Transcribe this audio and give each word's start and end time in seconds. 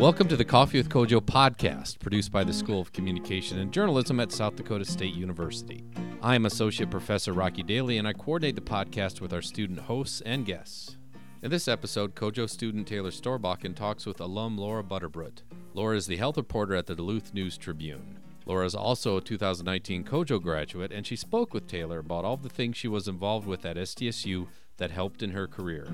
Welcome 0.00 0.28
to 0.28 0.36
the 0.36 0.46
Coffee 0.46 0.78
with 0.78 0.88
Kojo 0.88 1.20
podcast, 1.20 1.98
produced 1.98 2.32
by 2.32 2.42
the 2.42 2.54
School 2.54 2.80
of 2.80 2.90
Communication 2.90 3.58
and 3.58 3.70
Journalism 3.70 4.18
at 4.18 4.32
South 4.32 4.56
Dakota 4.56 4.86
State 4.86 5.14
University. 5.14 5.84
I 6.22 6.34
am 6.34 6.46
Associate 6.46 6.90
Professor 6.90 7.34
Rocky 7.34 7.62
Daly, 7.62 7.98
and 7.98 8.08
I 8.08 8.14
coordinate 8.14 8.54
the 8.54 8.62
podcast 8.62 9.20
with 9.20 9.34
our 9.34 9.42
student 9.42 9.80
hosts 9.80 10.22
and 10.22 10.46
guests. 10.46 10.96
In 11.42 11.50
this 11.50 11.68
episode, 11.68 12.14
Kojo 12.14 12.48
student 12.48 12.88
Taylor 12.88 13.10
Storbakken 13.10 13.76
talks 13.76 14.06
with 14.06 14.22
alum 14.22 14.56
Laura 14.56 14.82
Butterbrodt. 14.82 15.42
Laura 15.74 15.98
is 15.98 16.06
the 16.06 16.16
health 16.16 16.38
reporter 16.38 16.74
at 16.74 16.86
the 16.86 16.94
Duluth 16.94 17.34
News 17.34 17.58
Tribune. 17.58 18.20
Laura 18.46 18.64
is 18.64 18.74
also 18.74 19.18
a 19.18 19.20
2019 19.20 20.04
Kojo 20.04 20.40
graduate, 20.40 20.92
and 20.92 21.06
she 21.06 21.14
spoke 21.14 21.52
with 21.52 21.66
Taylor 21.66 21.98
about 21.98 22.24
all 22.24 22.38
the 22.38 22.48
things 22.48 22.78
she 22.78 22.88
was 22.88 23.06
involved 23.06 23.46
with 23.46 23.66
at 23.66 23.76
SDSU 23.76 24.46
that 24.78 24.92
helped 24.92 25.22
in 25.22 25.32
her 25.32 25.46
career. 25.46 25.88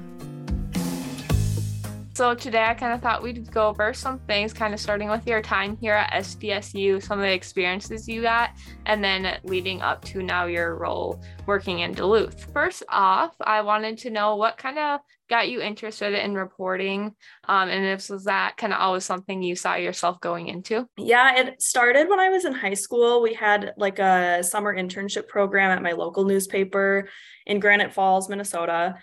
So 2.16 2.34
today 2.34 2.65
I 2.65 2.73
kind 2.73 2.95
of 2.95 3.02
thought 3.02 3.23
we'd 3.23 3.52
go 3.52 3.69
over 3.69 3.93
some 3.93 4.20
things, 4.20 4.55
kind 4.55 4.73
of 4.73 4.80
starting 4.80 5.11
with 5.11 5.27
your 5.27 5.43
time 5.43 5.77
here 5.77 5.93
at 5.93 6.15
SDSU, 6.15 7.02
some 7.02 7.19
of 7.19 7.23
the 7.27 7.30
experiences 7.30 8.09
you 8.09 8.23
got, 8.23 8.52
and 8.87 9.05
then 9.05 9.38
leading 9.45 9.83
up 9.83 10.02
to 10.07 10.23
now 10.23 10.47
your 10.47 10.77
role 10.77 11.23
working 11.45 11.80
in 11.80 11.93
Duluth. 11.93 12.51
First 12.55 12.84
off, 12.88 13.34
I 13.43 13.60
wanted 13.60 13.98
to 13.98 14.09
know 14.09 14.37
what 14.37 14.57
kind 14.57 14.79
of 14.79 15.01
got 15.29 15.51
you 15.51 15.60
interested 15.60 16.15
in 16.15 16.34
reporting, 16.34 17.15
um, 17.48 17.69
and 17.69 17.84
if 17.84 18.09
was 18.09 18.24
that 18.24 18.57
kind 18.57 18.73
of 18.73 18.80
always 18.80 19.05
something 19.05 19.43
you 19.43 19.55
saw 19.55 19.74
yourself 19.74 20.19
going 20.23 20.48
into? 20.48 20.88
Yeah, 20.96 21.37
it 21.37 21.60
started 21.60 22.09
when 22.09 22.19
I 22.19 22.30
was 22.30 22.46
in 22.46 22.55
high 22.55 22.73
school. 22.73 23.21
We 23.21 23.35
had 23.35 23.74
like 23.77 23.98
a 23.98 24.43
summer 24.43 24.74
internship 24.74 25.29
program 25.29 25.71
at 25.71 25.83
my 25.83 25.93
local 25.93 26.24
newspaper 26.24 27.10
in 27.45 27.60
Granite 27.60 27.93
Falls, 27.93 28.30
Minnesota 28.30 28.95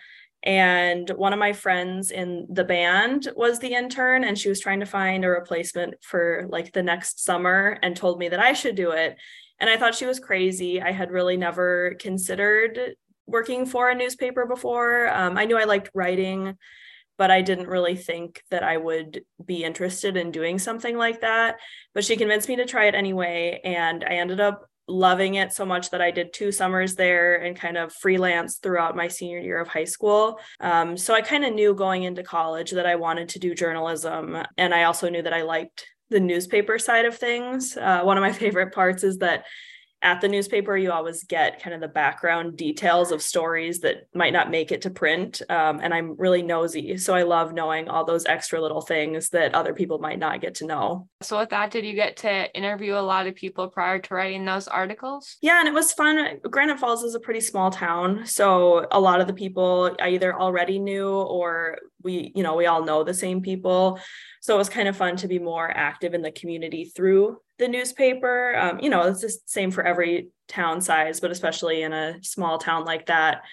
and 0.44 1.10
one 1.12 1.34
of 1.34 1.40
my 1.40 1.54
friends 1.54 2.12
in 2.12 2.48
the 2.50 2.66
band 2.66 3.30
was 3.36 3.60
the 3.60 3.74
intern 3.74 4.24
and 4.24 4.38
she 4.38 4.50
was 4.50 4.60
trying 4.60 4.82
to 4.82 4.86
find 4.86 5.24
a 5.24 5.30
replacement 5.30 5.96
for 6.02 6.46
like 6.50 6.74
the 6.74 6.84
next 6.84 7.24
summer 7.24 7.80
and 7.82 7.96
told 7.96 8.20
me 8.20 8.30
that 8.30 8.40
I 8.40 8.54
should 8.54 8.76
do 8.76 8.92
it 8.92 9.18
and 9.60 9.70
I 9.70 9.78
thought 9.78 9.96
she 9.96 10.06
was 10.06 10.20
crazy 10.20 10.82
I 10.82 10.92
had 10.92 11.12
really 11.12 11.38
never 11.38 11.96
considered 12.00 12.96
working 13.26 13.66
for 13.66 13.90
a 13.90 13.96
newspaper 13.96 14.46
before 14.46 15.10
um, 15.10 15.38
I 15.38 15.46
knew 15.46 15.58
I 15.58 15.64
liked 15.64 15.92
writing 15.94 16.58
but 17.18 17.32
I 17.32 17.42
didn't 17.42 17.68
really 17.68 17.96
think 17.96 18.44
that 18.50 18.64
I 18.64 18.78
would 18.78 19.24
be 19.44 19.64
interested 19.64 20.18
in 20.18 20.32
doing 20.32 20.58
something 20.58 20.98
like 20.98 21.22
that. 21.22 21.58
But 21.94 22.04
she 22.04 22.16
convinced 22.16 22.50
me 22.50 22.56
to 22.58 22.66
try 22.66 22.88
it 22.88 22.96
anyway. 22.96 23.62
And 23.64 24.04
I 24.04 24.16
ended 24.16 24.40
up 24.40 24.68
loving 24.94 25.36
it 25.36 25.52
so 25.52 25.66
much 25.66 25.90
that 25.90 26.02
I 26.02 26.12
did 26.12 26.32
two 26.32 26.52
summers 26.52 26.96
there 26.96 27.36
and 27.42 27.56
kind 27.56 27.78
of 27.78 27.92
freelance 27.94 28.58
throughout 28.58 28.96
my 28.96 29.08
senior 29.08 29.40
year 29.40 29.60
of 29.60 29.68
high 29.68 29.84
school. 29.84 30.40
Um, 30.60 30.96
so 30.96 31.14
I 31.14 31.22
kind 31.22 31.44
of 31.44 31.54
knew 31.54 31.74
going 31.74 32.04
into 32.04 32.24
college 32.24 32.72
that 32.72 32.86
I 32.86 32.96
wanted 32.96 33.30
to 33.30 33.40
do 33.40 33.56
journalism. 33.56 34.38
And 34.58 34.74
I 34.74 34.84
also 34.84 35.10
knew 35.10 35.22
that 35.22 35.34
I 35.34 35.42
liked 35.42 35.88
the 36.10 36.20
newspaper 36.20 36.78
side 36.78 37.06
of 37.06 37.18
things. 37.18 37.76
Uh, 37.76 38.02
one 38.04 38.18
of 38.18 38.22
my 38.22 38.32
favorite 38.44 38.74
parts 38.74 39.04
is 39.04 39.18
that 39.18 39.46
at 40.04 40.20
the 40.20 40.28
newspaper, 40.28 40.76
you 40.76 40.92
always 40.92 41.24
get 41.24 41.64
kind 41.64 41.74
of 41.74 41.80
the 41.80 41.88
background 41.88 42.58
details 42.58 43.12
of 43.12 43.22
stories 43.22 43.80
that 43.80 44.08
might 44.14 44.34
not 44.34 44.52
make 44.52 44.72
it 44.72 44.82
to 44.82 44.90
print. 44.90 45.42
Um, 45.50 45.80
and 45.82 45.94
I'm 45.94 46.16
really 46.18 46.44
nosy. 46.44 46.98
So 46.98 47.16
I 47.16 47.24
love 47.24 47.54
knowing 47.54 47.88
all 47.88 48.04
those 48.04 48.26
extra 48.26 48.62
little 48.62 48.82
things 48.82 49.30
that 49.30 49.56
other 49.56 49.74
people 49.74 50.00
might 50.00 50.20
not 50.20 50.42
get 50.42 50.56
to 50.56 50.66
know. 50.66 51.08
So, 51.22 51.40
with 51.40 51.50
that, 51.50 51.72
did 51.72 51.86
you 51.86 51.94
get 51.94 52.18
to 52.18 52.54
interview 52.54 52.96
a 52.96 53.00
lot 53.00 53.28
of 53.28 53.36
people 53.36 53.70
prior 53.70 54.00
to 54.00 54.14
writing 54.14 54.44
those 54.44 54.68
articles? 54.68 55.38
Yeah, 55.42 55.60
and 55.60 55.70
it 55.70 55.74
was 55.74 55.94
fun. 55.94 56.40
Granite 56.50 56.80
Falls 56.80 57.04
is 57.04 57.16
a 57.16 57.20
pretty 57.20 57.40
small 57.40 57.72
town. 57.72 58.26
So, 58.26 58.86
a 58.92 59.00
lot 59.00 59.22
of 59.22 59.28
the 59.28 59.34
people 59.34 59.96
I 60.02 60.10
either 60.10 60.38
already 60.38 60.80
knew 60.80 61.10
or 61.10 61.80
we, 62.02 62.34
you 62.36 62.44
know, 62.44 62.56
we 62.56 62.66
all 62.66 62.84
know 62.84 63.06
the 63.06 63.14
same 63.14 63.42
people. 63.42 64.00
So, 64.42 64.56
it 64.56 64.58
was 64.58 64.70
kind 64.70 64.90
of 64.90 64.98
fun 64.98 65.16
to 65.18 65.30
be 65.30 65.40
more 65.40 65.70
active 65.70 66.14
in 66.14 66.22
the 66.22 66.32
community 66.32 66.92
through 66.94 67.38
the 67.60 67.68
newspaper. 67.68 68.56
Um, 68.56 68.80
you 68.80 68.90
know, 68.90 69.04
it's 69.04 69.22
the 69.22 69.36
same 69.46 69.72
for 69.72 69.86
every 69.86 70.30
town 70.48 70.82
size, 70.82 71.20
but 71.20 71.32
especially 71.32 71.84
in 71.84 71.94
a 71.94 72.24
small 72.24 72.58
town 72.58 72.86
like 72.86 73.08
that, 73.08 73.44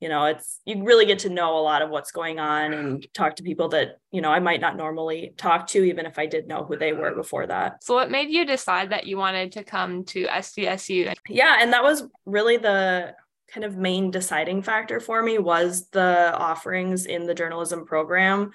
you 0.00 0.08
know, 0.08 0.24
it's 0.24 0.60
you 0.64 0.82
really 0.82 1.04
get 1.04 1.20
to 1.20 1.28
know 1.28 1.58
a 1.58 1.60
lot 1.60 1.82
of 1.82 1.90
what's 1.90 2.10
going 2.10 2.38
on 2.38 2.72
and 2.72 3.06
talk 3.12 3.36
to 3.36 3.42
people 3.42 3.68
that, 3.68 3.98
you 4.10 4.22
know, 4.22 4.30
I 4.30 4.40
might 4.40 4.60
not 4.60 4.76
normally 4.76 5.34
talk 5.36 5.66
to, 5.68 5.84
even 5.84 6.06
if 6.06 6.18
I 6.18 6.24
did 6.24 6.48
know 6.48 6.64
who 6.64 6.76
they 6.78 6.94
were 6.94 7.14
before 7.14 7.46
that. 7.46 7.84
So, 7.84 7.94
what 7.94 8.10
made 8.10 8.30
you 8.30 8.46
decide 8.46 8.90
that 8.90 9.06
you 9.06 9.18
wanted 9.18 9.52
to 9.52 9.64
come 9.64 10.04
to 10.06 10.24
SDSU? 10.26 11.14
Yeah, 11.28 11.58
and 11.60 11.74
that 11.74 11.82
was 11.82 12.04
really 12.24 12.56
the 12.56 13.14
kind 13.52 13.64
of 13.64 13.76
main 13.76 14.10
deciding 14.10 14.62
factor 14.62 15.00
for 15.00 15.22
me 15.22 15.38
was 15.38 15.88
the 15.90 16.34
offerings 16.34 17.04
in 17.04 17.26
the 17.26 17.34
journalism 17.34 17.84
program 17.84 18.52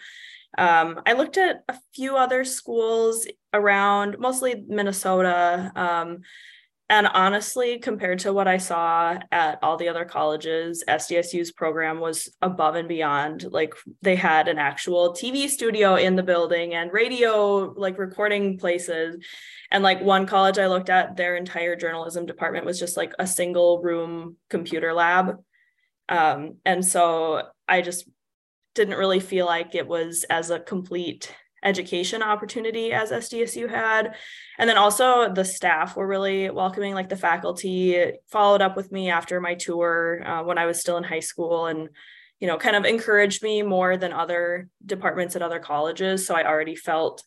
um, 0.58 1.02
I 1.06 1.14
looked 1.14 1.38
at 1.38 1.64
a 1.68 1.76
few 1.94 2.16
other 2.16 2.44
schools 2.44 3.28
around, 3.54 4.18
mostly 4.20 4.64
Minnesota. 4.68 5.72
Um, 5.76 6.22
and 6.88 7.08
honestly, 7.08 7.80
compared 7.80 8.20
to 8.20 8.34
what 8.34 8.48
I 8.48 8.58
saw 8.58 9.18
at 9.32 9.58
all 9.64 9.76
the 9.76 9.90
other 9.90 10.06
colleges, 10.06 10.84
SDSU's 10.88 11.52
program 11.52 12.00
was 12.00 12.30
above 12.44 12.76
and 12.76 12.88
beyond. 12.88 13.52
Like 13.52 13.74
they 14.04 14.16
had 14.16 14.48
an 14.48 14.60
actual 14.60 15.14
TV 15.14 15.50
studio 15.50 15.96
in 15.96 16.16
the 16.16 16.22
building 16.22 16.76
and 16.76 16.94
radio, 16.94 17.74
like 17.76 17.98
recording 17.98 18.60
places. 18.60 19.18
And 19.72 19.84
like 19.84 20.00
one 20.02 20.28
college 20.28 20.60
I 20.60 20.68
looked 20.68 20.92
at, 20.92 21.18
their 21.18 21.36
entire 21.36 21.76
journalism 21.76 22.28
department 22.28 22.68
was 22.68 22.80
just 22.80 22.98
like 22.98 23.14
a 23.18 23.26
single 23.26 23.82
room 23.82 24.38
computer 24.50 24.94
lab. 24.94 25.40
Um, 26.08 26.58
and 26.66 26.86
so 26.86 27.42
I 27.68 27.82
just 27.82 28.08
didn't 28.76 28.98
really 28.98 29.20
feel 29.20 29.46
like 29.46 29.74
it 29.74 29.88
was 29.88 30.26
as 30.30 30.50
a 30.50 30.60
complete 30.60 31.34
education 31.64 32.22
opportunity 32.22 32.94
as 32.94 33.12
SDSU 33.12 33.70
had. 33.70 34.16
And 34.60 34.70
then 34.70 34.78
also 34.78 35.34
the 35.34 35.44
staff 35.44 35.96
were 35.96 36.08
really 36.08 36.50
welcoming, 36.50 36.94
like 36.94 37.10
the 37.10 37.18
faculty 37.18 38.14
followed 38.32 38.62
up 38.62 38.78
with 38.78 38.92
me 38.92 39.10
after 39.10 39.42
my 39.42 39.56
tour 39.56 40.22
uh, 40.26 40.44
when 40.44 40.58
I 40.58 40.68
was 40.68 40.80
still 40.80 40.98
in 40.98 41.04
high 41.04 41.20
school 41.20 41.66
and, 41.66 41.90
you 42.40 42.48
know, 42.48 42.58
kind 42.58 42.76
of 42.76 42.86
encouraged 42.86 43.42
me 43.42 43.64
more 43.64 43.98
than 43.98 44.14
other 44.14 44.70
departments 44.86 45.36
at 45.36 45.42
other 45.42 45.60
colleges. 45.60 46.28
So 46.28 46.36
I 46.36 46.46
already 46.48 46.76
felt 46.76 47.24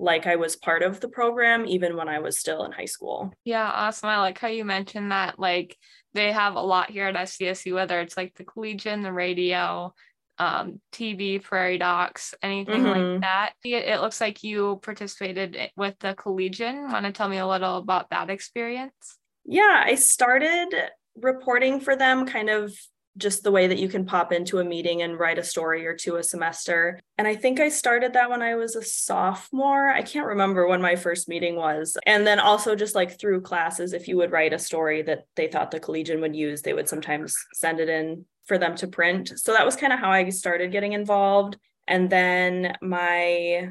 like 0.00 0.26
I 0.26 0.34
was 0.34 0.56
part 0.56 0.82
of 0.82 0.98
the 0.98 1.08
program 1.08 1.64
even 1.66 1.96
when 1.96 2.08
I 2.08 2.18
was 2.18 2.38
still 2.38 2.64
in 2.64 2.72
high 2.72 2.84
school. 2.86 3.32
Yeah, 3.44 3.70
awesome. 3.72 4.08
I 4.08 4.18
like 4.18 4.38
how 4.38 4.48
you 4.48 4.64
mentioned 4.64 5.12
that 5.12 5.38
like 5.38 5.78
they 6.12 6.32
have 6.32 6.56
a 6.56 6.60
lot 6.60 6.90
here 6.90 7.06
at 7.06 7.14
SDSU, 7.14 7.74
whether 7.74 8.00
it's 8.00 8.16
like 8.16 8.34
the 8.34 8.44
collegian, 8.44 9.02
the 9.02 9.12
radio, 9.12 9.94
um, 10.38 10.80
TV, 10.92 11.42
Prairie 11.42 11.78
Docs, 11.78 12.34
anything 12.42 12.82
mm-hmm. 12.82 13.12
like 13.12 13.20
that. 13.20 13.52
It, 13.64 13.84
it, 13.84 14.00
looks 14.00 14.20
like 14.20 14.42
you 14.42 14.80
participated 14.82 15.56
with 15.76 15.98
the 16.00 16.14
Collegian. 16.14 16.90
Want 16.90 17.06
to 17.06 17.12
tell 17.12 17.28
me 17.28 17.38
a 17.38 17.46
little 17.46 17.78
about 17.78 18.10
that 18.10 18.30
experience? 18.30 19.18
Yeah, 19.44 19.84
I 19.84 19.94
started 19.94 20.68
reporting 21.16 21.80
for 21.80 21.96
them 21.96 22.26
kind 22.26 22.50
of 22.50 22.74
just 23.16 23.44
the 23.44 23.50
way 23.52 23.68
that 23.68 23.78
you 23.78 23.88
can 23.88 24.04
pop 24.04 24.32
into 24.32 24.58
a 24.58 24.64
meeting 24.64 25.02
and 25.02 25.18
write 25.18 25.38
a 25.38 25.44
story 25.44 25.86
or 25.86 25.94
two 25.94 26.16
a 26.16 26.22
semester. 26.22 26.98
And 27.16 27.28
I 27.28 27.36
think 27.36 27.60
I 27.60 27.68
started 27.68 28.14
that 28.14 28.28
when 28.28 28.42
I 28.42 28.56
was 28.56 28.74
a 28.74 28.82
sophomore. 28.82 29.88
I 29.88 30.02
can't 30.02 30.26
remember 30.26 30.66
when 30.66 30.82
my 30.82 30.96
first 30.96 31.28
meeting 31.28 31.54
was. 31.54 31.96
And 32.06 32.26
then 32.26 32.40
also 32.40 32.74
just 32.74 32.96
like 32.96 33.18
through 33.18 33.42
classes, 33.42 33.92
if 33.92 34.08
you 34.08 34.16
would 34.16 34.32
write 34.32 34.52
a 34.52 34.58
story 34.58 35.02
that 35.02 35.26
they 35.36 35.46
thought 35.46 35.70
the 35.70 35.78
collegian 35.78 36.20
would 36.22 36.34
use, 36.34 36.62
they 36.62 36.72
would 36.72 36.88
sometimes 36.88 37.36
send 37.52 37.78
it 37.78 37.88
in 37.88 38.24
for 38.46 38.58
them 38.58 38.76
to 38.76 38.86
print. 38.86 39.32
So 39.36 39.52
that 39.52 39.64
was 39.64 39.76
kind 39.76 39.92
of 39.92 39.98
how 39.98 40.10
I 40.10 40.28
started 40.30 40.72
getting 40.72 40.92
involved. 40.92 41.56
And 41.86 42.08
then 42.10 42.76
my 42.80 43.70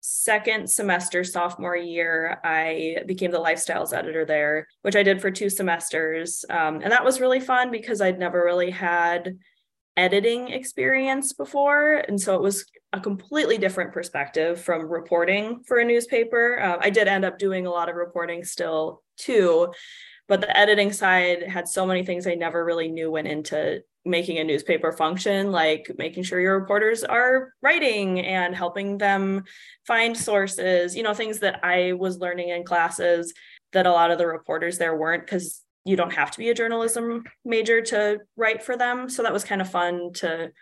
second 0.00 0.70
semester, 0.70 1.24
sophomore 1.24 1.76
year, 1.76 2.40
I 2.44 2.98
became 3.06 3.30
the 3.30 3.40
lifestyles 3.40 3.92
editor 3.92 4.24
there, 4.24 4.66
which 4.82 4.96
I 4.96 5.02
did 5.02 5.20
for 5.20 5.30
two 5.30 5.50
semesters. 5.50 6.44
Um, 6.48 6.80
and 6.82 6.92
that 6.92 7.04
was 7.04 7.20
really 7.20 7.40
fun 7.40 7.70
because 7.70 8.00
I'd 8.00 8.18
never 8.18 8.44
really 8.44 8.70
had 8.70 9.38
editing 9.96 10.48
experience 10.48 11.32
before. 11.32 12.04
And 12.06 12.20
so 12.20 12.36
it 12.36 12.40
was 12.40 12.64
a 12.92 13.00
completely 13.00 13.58
different 13.58 13.92
perspective 13.92 14.60
from 14.60 14.88
reporting 14.88 15.62
for 15.66 15.78
a 15.78 15.84
newspaper. 15.84 16.60
Uh, 16.60 16.78
I 16.80 16.90
did 16.90 17.08
end 17.08 17.24
up 17.24 17.38
doing 17.38 17.66
a 17.66 17.70
lot 17.70 17.88
of 17.88 17.96
reporting 17.96 18.44
still 18.44 19.02
too, 19.16 19.72
but 20.28 20.40
the 20.40 20.56
editing 20.56 20.92
side 20.92 21.42
had 21.42 21.66
so 21.66 21.84
many 21.84 22.04
things 22.04 22.26
I 22.26 22.34
never 22.34 22.64
really 22.64 22.88
knew 22.88 23.10
went 23.10 23.26
into 23.26 23.82
making 24.04 24.38
a 24.38 24.44
newspaper 24.44 24.92
function, 24.92 25.52
like 25.52 25.90
making 25.98 26.22
sure 26.22 26.40
your 26.40 26.58
reporters 26.58 27.04
are 27.04 27.52
writing 27.62 28.20
and 28.20 28.54
helping 28.54 28.98
them 28.98 29.44
find 29.86 30.16
sources, 30.16 30.96
you 30.96 31.02
know, 31.02 31.14
things 31.14 31.40
that 31.40 31.60
I 31.62 31.92
was 31.92 32.18
learning 32.18 32.50
in 32.50 32.64
classes 32.64 33.32
that 33.72 33.86
a 33.86 33.92
lot 33.92 34.10
of 34.10 34.18
the 34.18 34.26
reporters 34.26 34.78
there 34.78 34.96
weren't 34.96 35.24
because 35.24 35.62
you 35.84 35.96
don't 35.96 36.12
have 36.12 36.30
to 36.30 36.38
be 36.38 36.50
a 36.50 36.54
journalism 36.54 37.24
major 37.44 37.80
to 37.82 38.18
write 38.36 38.62
for 38.62 38.76
them. 38.76 39.08
So 39.08 39.22
that 39.22 39.32
was 39.32 39.44
kind 39.44 39.60
of 39.60 39.70
fun 39.70 40.12
to 40.14 40.52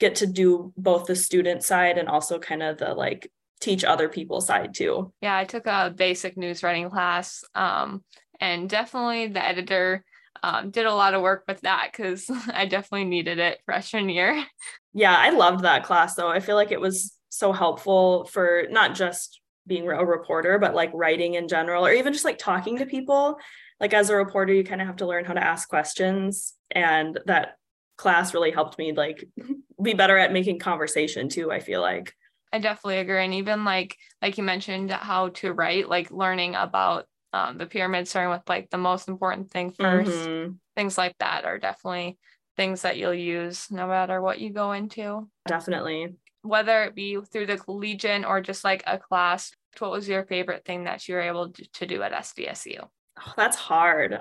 get 0.00 0.16
to 0.16 0.26
do 0.26 0.72
both 0.76 1.06
the 1.06 1.16
student 1.16 1.62
side 1.62 1.98
and 1.98 2.08
also 2.08 2.38
kind 2.38 2.62
of 2.62 2.78
the 2.78 2.94
like 2.94 3.30
teach 3.60 3.84
other 3.84 4.08
people 4.08 4.40
side 4.40 4.74
too. 4.74 5.12
Yeah, 5.20 5.36
I 5.36 5.44
took 5.44 5.66
a 5.66 5.92
basic 5.94 6.36
news 6.36 6.62
writing 6.62 6.90
class 6.90 7.44
um, 7.54 8.02
and 8.40 8.68
definitely 8.68 9.28
the 9.28 9.44
editor 9.44 10.04
um, 10.42 10.70
did 10.70 10.86
a 10.86 10.94
lot 10.94 11.14
of 11.14 11.22
work 11.22 11.44
with 11.46 11.60
that 11.62 11.90
because 11.92 12.28
I 12.52 12.66
definitely 12.66 13.04
needed 13.04 13.38
it 13.38 13.60
freshman 13.64 14.08
year. 14.08 14.44
Yeah, 14.94 15.16
I 15.16 15.30
loved 15.30 15.64
that 15.64 15.84
class 15.84 16.16
though. 16.16 16.28
I 16.28 16.40
feel 16.40 16.54
like 16.54 16.70
it 16.70 16.78
was 16.78 17.16
so 17.30 17.50
helpful 17.50 18.26
for 18.26 18.64
not 18.68 18.94
just 18.94 19.40
being 19.66 19.88
a 19.88 20.04
reporter, 20.04 20.58
but 20.58 20.74
like 20.74 20.90
writing 20.92 21.32
in 21.32 21.48
general, 21.48 21.86
or 21.86 21.92
even 21.92 22.12
just 22.12 22.26
like 22.26 22.36
talking 22.36 22.76
to 22.76 22.84
people. 22.84 23.38
Like 23.80 23.94
as 23.94 24.10
a 24.10 24.16
reporter, 24.16 24.52
you 24.52 24.64
kind 24.64 24.82
of 24.82 24.86
have 24.86 24.96
to 24.96 25.06
learn 25.06 25.24
how 25.24 25.32
to 25.32 25.42
ask 25.42 25.66
questions. 25.66 26.52
And 26.70 27.18
that 27.24 27.56
class 27.96 28.34
really 28.34 28.50
helped 28.50 28.78
me 28.78 28.92
like 28.92 29.26
be 29.82 29.94
better 29.94 30.18
at 30.18 30.30
making 30.30 30.58
conversation 30.58 31.30
too, 31.30 31.50
I 31.50 31.60
feel 31.60 31.80
like. 31.80 32.12
I 32.52 32.58
definitely 32.58 32.98
agree. 32.98 33.24
And 33.24 33.32
even 33.32 33.64
like 33.64 33.96
like 34.20 34.36
you 34.36 34.44
mentioned 34.44 34.90
how 34.90 35.30
to 35.30 35.54
write, 35.54 35.88
like 35.88 36.10
learning 36.10 36.54
about 36.54 37.06
um, 37.32 37.58
the 37.58 37.66
pyramid, 37.66 38.08
starting 38.08 38.30
with 38.30 38.48
like 38.48 38.70
the 38.70 38.78
most 38.78 39.08
important 39.08 39.50
thing 39.50 39.72
1st 39.72 40.06
mm-hmm. 40.06 40.52
things 40.76 40.98
like 40.98 41.16
that 41.18 41.44
are 41.44 41.58
definitely 41.58 42.18
things 42.56 42.82
that 42.82 42.98
you'll 42.98 43.14
use 43.14 43.70
no 43.70 43.86
matter 43.86 44.20
what 44.20 44.40
you 44.40 44.50
go 44.50 44.72
into. 44.72 45.28
Definitely. 45.46 46.14
Whether 46.42 46.84
it 46.84 46.94
be 46.94 47.18
through 47.20 47.46
the 47.46 47.56
Collegian 47.56 48.24
or 48.24 48.40
just 48.40 48.64
like 48.64 48.82
a 48.86 48.98
class, 48.98 49.52
what 49.78 49.90
was 49.90 50.08
your 50.08 50.24
favorite 50.24 50.64
thing 50.64 50.84
that 50.84 51.08
you 51.08 51.14
were 51.14 51.22
able 51.22 51.50
to 51.74 51.86
do 51.86 52.02
at 52.02 52.12
SDSU? 52.12 52.80
Oh, 52.82 53.32
that's 53.36 53.56
hard. 53.56 54.18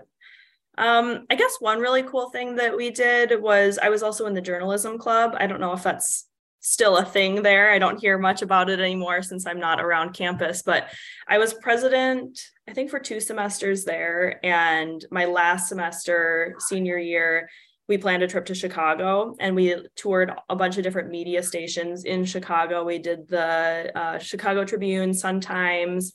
Um, 0.77 1.25
I 1.29 1.35
guess 1.35 1.57
one 1.59 1.79
really 1.79 2.03
cool 2.03 2.29
thing 2.29 2.55
that 2.55 2.77
we 2.77 2.91
did 2.91 3.41
was 3.41 3.77
I 3.77 3.89
was 3.89 4.03
also 4.03 4.25
in 4.27 4.33
the 4.33 4.41
journalism 4.41 4.97
club. 4.97 5.35
I 5.37 5.47
don't 5.47 5.59
know 5.59 5.73
if 5.73 5.83
that's 5.83 6.27
still 6.61 6.97
a 6.97 7.05
thing 7.05 7.41
there. 7.41 7.71
I 7.71 7.79
don't 7.79 7.99
hear 7.99 8.17
much 8.17 8.41
about 8.41 8.69
it 8.69 8.79
anymore 8.79 9.23
since 9.23 9.45
I'm 9.45 9.59
not 9.59 9.81
around 9.81 10.13
campus, 10.13 10.61
but 10.61 10.87
I 11.27 11.39
was 11.39 11.53
president, 11.55 12.39
I 12.69 12.73
think, 12.73 12.89
for 12.89 12.99
two 12.99 13.19
semesters 13.19 13.83
there. 13.83 14.39
And 14.45 15.03
my 15.11 15.25
last 15.25 15.67
semester, 15.67 16.55
senior 16.59 16.97
year, 16.97 17.49
we 17.87 17.97
planned 17.97 18.23
a 18.23 18.27
trip 18.27 18.45
to 18.45 18.55
Chicago 18.55 19.35
and 19.39 19.55
we 19.55 19.75
toured 19.95 20.31
a 20.49 20.55
bunch 20.55 20.77
of 20.77 20.83
different 20.83 21.09
media 21.09 21.43
stations 21.43 22.05
in 22.05 22.23
Chicago. 22.23 22.85
We 22.85 22.99
did 22.99 23.27
the 23.27 23.91
uh, 23.93 24.19
Chicago 24.19 24.63
Tribune, 24.63 25.13
Sun 25.13 25.41
Times, 25.41 26.13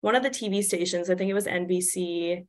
one 0.00 0.14
of 0.14 0.22
the 0.22 0.30
TV 0.30 0.62
stations, 0.62 1.08
I 1.08 1.14
think 1.14 1.30
it 1.30 1.34
was 1.34 1.46
NBC, 1.46 2.46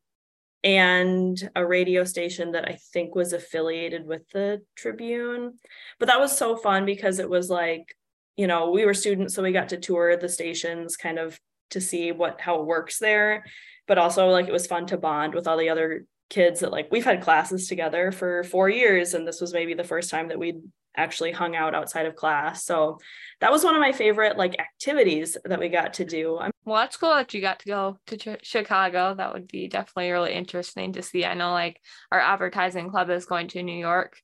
and 0.65 1.47
a 1.55 1.65
radio 1.65 2.03
station 2.03 2.53
that 2.53 2.67
I 2.67 2.79
think 2.91 3.13
was 3.13 3.33
affiliated 3.33 4.07
with 4.07 4.27
the 4.33 4.63
Tribune. 4.75 5.59
But 5.99 6.07
that 6.07 6.19
was 6.19 6.35
so 6.35 6.57
fun 6.57 6.85
because 6.85 7.19
it 7.19 7.29
was 7.29 7.51
like, 7.51 7.95
you 8.35 8.47
know, 8.47 8.71
we 8.71 8.83
were 8.83 8.95
students, 8.95 9.35
so 9.35 9.43
we 9.43 9.51
got 9.51 9.69
to 9.69 9.77
tour 9.77 10.17
the 10.17 10.27
stations 10.27 10.97
kind 10.97 11.19
of 11.19 11.39
to 11.69 11.79
see 11.79 12.11
what 12.11 12.41
how 12.41 12.59
it 12.59 12.65
works 12.65 12.97
there. 12.97 13.45
But 13.87 13.99
also 13.99 14.27
like 14.29 14.47
it 14.47 14.51
was 14.51 14.65
fun 14.65 14.87
to 14.87 14.97
bond 14.97 15.35
with 15.35 15.47
all 15.47 15.57
the 15.57 15.69
other 15.69 16.07
kids 16.31 16.61
that 16.61 16.71
like 16.71 16.91
we've 16.91 17.05
had 17.05 17.21
classes 17.21 17.67
together 17.67 18.11
for 18.11 18.43
four 18.43 18.67
years 18.67 19.13
and 19.13 19.27
this 19.27 19.39
was 19.39 19.53
maybe 19.53 19.75
the 19.75 19.83
first 19.83 20.09
time 20.09 20.29
that 20.29 20.39
we'd 20.39 20.59
actually 20.97 21.31
hung 21.31 21.55
out 21.55 21.75
outside 21.75 22.05
of 22.05 22.15
class. 22.15 22.65
So 22.65 22.99
that 23.41 23.51
was 23.51 23.63
one 23.63 23.75
of 23.75 23.81
my 23.81 23.91
favorite 23.91 24.37
like 24.37 24.59
activities 24.59 25.37
that 25.45 25.59
we 25.59 25.69
got 25.69 25.95
to 25.95 26.05
do. 26.05 26.39
Well 26.65 26.81
that's 26.81 26.97
cool 26.97 27.09
that 27.09 27.33
you 27.33 27.41
got 27.41 27.59
to 27.59 27.65
go 27.67 27.99
to 28.07 28.17
Ch- 28.17 28.45
chicago. 28.45 29.15
That 29.15 29.33
would 29.33 29.47
be 29.47 29.67
definitely 29.67 30.11
really 30.11 30.33
interesting 30.33 30.93
to 30.93 31.01
see. 31.01 31.25
I 31.25 31.33
know 31.33 31.51
like 31.51 31.79
our 32.11 32.19
advertising 32.19 32.89
club 32.89 33.09
is 33.09 33.25
going 33.25 33.47
to 33.49 33.63
new 33.63 33.77
york 33.77 34.17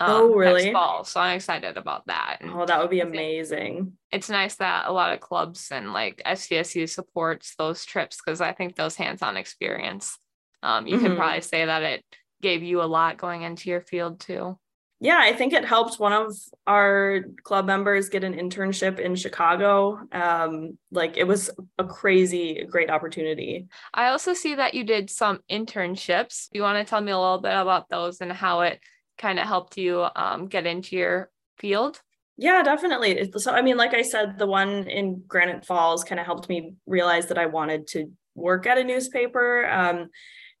um, 0.00 0.10
oh 0.10 0.34
really? 0.34 0.72
fall 0.72 1.02
so 1.02 1.18
i'm 1.20 1.36
excited 1.36 1.76
about 1.76 2.06
that. 2.06 2.38
And 2.40 2.52
oh 2.52 2.66
that 2.66 2.80
would 2.80 2.90
be 2.90 3.00
amazing. 3.00 3.94
it's 4.12 4.30
nice 4.30 4.54
that 4.56 4.86
a 4.86 4.92
lot 4.92 5.12
of 5.12 5.20
clubs 5.20 5.70
and 5.72 5.92
like 5.92 6.22
SDSU 6.24 6.88
supports 6.88 7.54
those 7.56 7.84
trips 7.84 8.20
because 8.24 8.40
i 8.40 8.52
think 8.52 8.76
those 8.76 8.94
hands-on 8.94 9.36
experience 9.36 10.16
um, 10.62 10.86
you 10.86 10.96
mm-hmm. 10.96 11.06
can 11.06 11.16
probably 11.16 11.40
say 11.40 11.64
that 11.64 11.82
it 11.82 12.04
gave 12.42 12.62
you 12.62 12.82
a 12.82 12.84
lot 12.84 13.16
going 13.16 13.42
into 13.42 13.70
your 13.70 13.80
field 13.80 14.20
too. 14.20 14.58
Yeah, 15.00 15.18
I 15.20 15.32
think 15.32 15.52
it 15.52 15.64
helped 15.64 16.00
one 16.00 16.12
of 16.12 16.36
our 16.66 17.20
club 17.44 17.66
members 17.66 18.08
get 18.08 18.24
an 18.24 18.34
internship 18.34 18.98
in 18.98 19.14
Chicago. 19.14 20.00
Um, 20.10 20.76
like 20.90 21.16
it 21.16 21.24
was 21.24 21.50
a 21.78 21.84
crazy, 21.84 22.66
great 22.68 22.90
opportunity. 22.90 23.68
I 23.94 24.08
also 24.08 24.34
see 24.34 24.56
that 24.56 24.74
you 24.74 24.82
did 24.82 25.08
some 25.08 25.38
internships. 25.48 26.48
You 26.52 26.62
want 26.62 26.84
to 26.84 26.88
tell 26.88 27.00
me 27.00 27.12
a 27.12 27.18
little 27.18 27.40
bit 27.40 27.54
about 27.54 27.88
those 27.88 28.20
and 28.20 28.32
how 28.32 28.62
it 28.62 28.80
kind 29.18 29.38
of 29.38 29.46
helped 29.46 29.76
you 29.76 30.04
um, 30.16 30.48
get 30.48 30.66
into 30.66 30.96
your 30.96 31.30
field? 31.58 32.00
Yeah, 32.36 32.62
definitely. 32.62 33.32
So, 33.36 33.52
I 33.52 33.62
mean, 33.62 33.76
like 33.76 33.94
I 33.94 34.02
said, 34.02 34.38
the 34.38 34.46
one 34.46 34.88
in 34.88 35.22
Granite 35.26 35.64
Falls 35.64 36.04
kind 36.04 36.20
of 36.20 36.26
helped 36.26 36.48
me 36.48 36.74
realize 36.86 37.26
that 37.26 37.38
I 37.38 37.46
wanted 37.46 37.86
to 37.88 38.06
work 38.34 38.66
at 38.66 38.78
a 38.78 38.84
newspaper. 38.84 39.68
Um, 39.68 40.08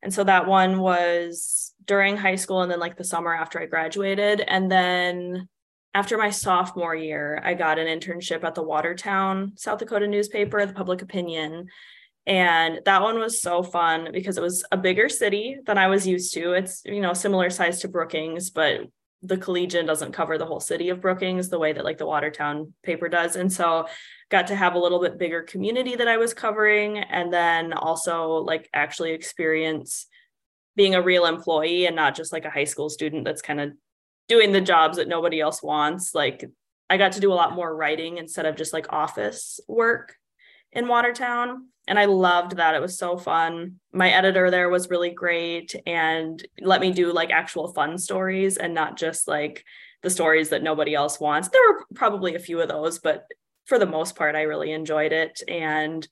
and 0.02 0.12
so 0.12 0.24
that 0.24 0.46
one 0.46 0.78
was 0.80 1.72
during 1.88 2.16
high 2.16 2.36
school 2.36 2.62
and 2.62 2.70
then 2.70 2.78
like 2.78 2.96
the 2.96 3.02
summer 3.02 3.34
after 3.34 3.60
I 3.60 3.66
graduated. 3.66 4.40
And 4.40 4.70
then 4.70 5.48
after 5.94 6.16
my 6.16 6.30
sophomore 6.30 6.94
year, 6.94 7.42
I 7.44 7.54
got 7.54 7.78
an 7.78 7.86
internship 7.88 8.44
at 8.44 8.54
the 8.54 8.62
Watertown, 8.62 9.54
South 9.56 9.80
Dakota 9.80 10.06
newspaper, 10.06 10.64
the 10.64 10.74
public 10.74 11.02
opinion. 11.02 11.66
And 12.26 12.80
that 12.84 13.02
one 13.02 13.18
was 13.18 13.40
so 13.40 13.62
fun 13.62 14.10
because 14.12 14.36
it 14.36 14.42
was 14.42 14.64
a 14.70 14.76
bigger 14.76 15.08
city 15.08 15.56
than 15.64 15.78
I 15.78 15.88
was 15.88 16.06
used 16.06 16.34
to. 16.34 16.52
It's, 16.52 16.82
you 16.84 17.00
know, 17.00 17.14
similar 17.14 17.48
size 17.48 17.80
to 17.80 17.88
Brookings, 17.88 18.50
but 18.50 18.82
the 19.22 19.38
collegian 19.38 19.86
doesn't 19.86 20.12
cover 20.12 20.38
the 20.38 20.46
whole 20.46 20.60
city 20.60 20.90
of 20.90 21.00
Brookings 21.00 21.48
the 21.48 21.58
way 21.58 21.72
that 21.72 21.84
like 21.84 21.98
the 21.98 22.06
Watertown 22.06 22.74
paper 22.84 23.08
does. 23.08 23.34
And 23.34 23.52
so 23.52 23.88
got 24.30 24.48
to 24.48 24.54
have 24.56 24.74
a 24.74 24.78
little 24.78 25.00
bit 25.00 25.18
bigger 25.18 25.42
community 25.42 25.96
that 25.96 26.06
I 26.06 26.18
was 26.18 26.34
covering 26.34 26.98
and 26.98 27.32
then 27.32 27.72
also 27.72 28.34
like 28.34 28.68
actually 28.74 29.12
experience 29.12 30.06
being 30.78 30.94
a 30.94 31.02
real 31.02 31.26
employee 31.26 31.86
and 31.86 31.96
not 31.96 32.14
just 32.14 32.32
like 32.32 32.44
a 32.44 32.50
high 32.50 32.64
school 32.64 32.88
student 32.88 33.24
that's 33.24 33.42
kind 33.42 33.60
of 33.60 33.72
doing 34.28 34.52
the 34.52 34.60
jobs 34.60 34.96
that 34.96 35.08
nobody 35.08 35.40
else 35.40 35.60
wants. 35.60 36.14
Like 36.14 36.48
I 36.88 36.96
got 36.96 37.12
to 37.12 37.20
do 37.20 37.32
a 37.32 37.34
lot 37.34 37.56
more 37.56 37.76
writing 37.76 38.18
instead 38.18 38.46
of 38.46 38.54
just 38.54 38.72
like 38.72 38.92
office 38.92 39.58
work 39.66 40.14
in 40.70 40.86
Watertown. 40.86 41.66
And 41.88 41.98
I 41.98 42.04
loved 42.04 42.58
that. 42.58 42.76
It 42.76 42.80
was 42.80 42.96
so 42.96 43.16
fun. 43.16 43.80
My 43.92 44.10
editor 44.10 44.52
there 44.52 44.68
was 44.68 44.88
really 44.88 45.10
great 45.10 45.74
and 45.84 46.46
let 46.60 46.80
me 46.80 46.92
do 46.92 47.12
like 47.12 47.32
actual 47.32 47.72
fun 47.72 47.98
stories 47.98 48.56
and 48.56 48.72
not 48.72 48.96
just 48.96 49.26
like 49.26 49.64
the 50.04 50.10
stories 50.10 50.50
that 50.50 50.62
nobody 50.62 50.94
else 50.94 51.18
wants. 51.18 51.48
There 51.48 51.72
were 51.72 51.86
probably 51.96 52.36
a 52.36 52.38
few 52.38 52.60
of 52.60 52.68
those, 52.68 53.00
but 53.00 53.24
for 53.64 53.80
the 53.80 53.86
most 53.86 54.14
part, 54.14 54.36
I 54.36 54.42
really 54.42 54.70
enjoyed 54.70 55.12
it. 55.12 55.42
And 55.48 56.06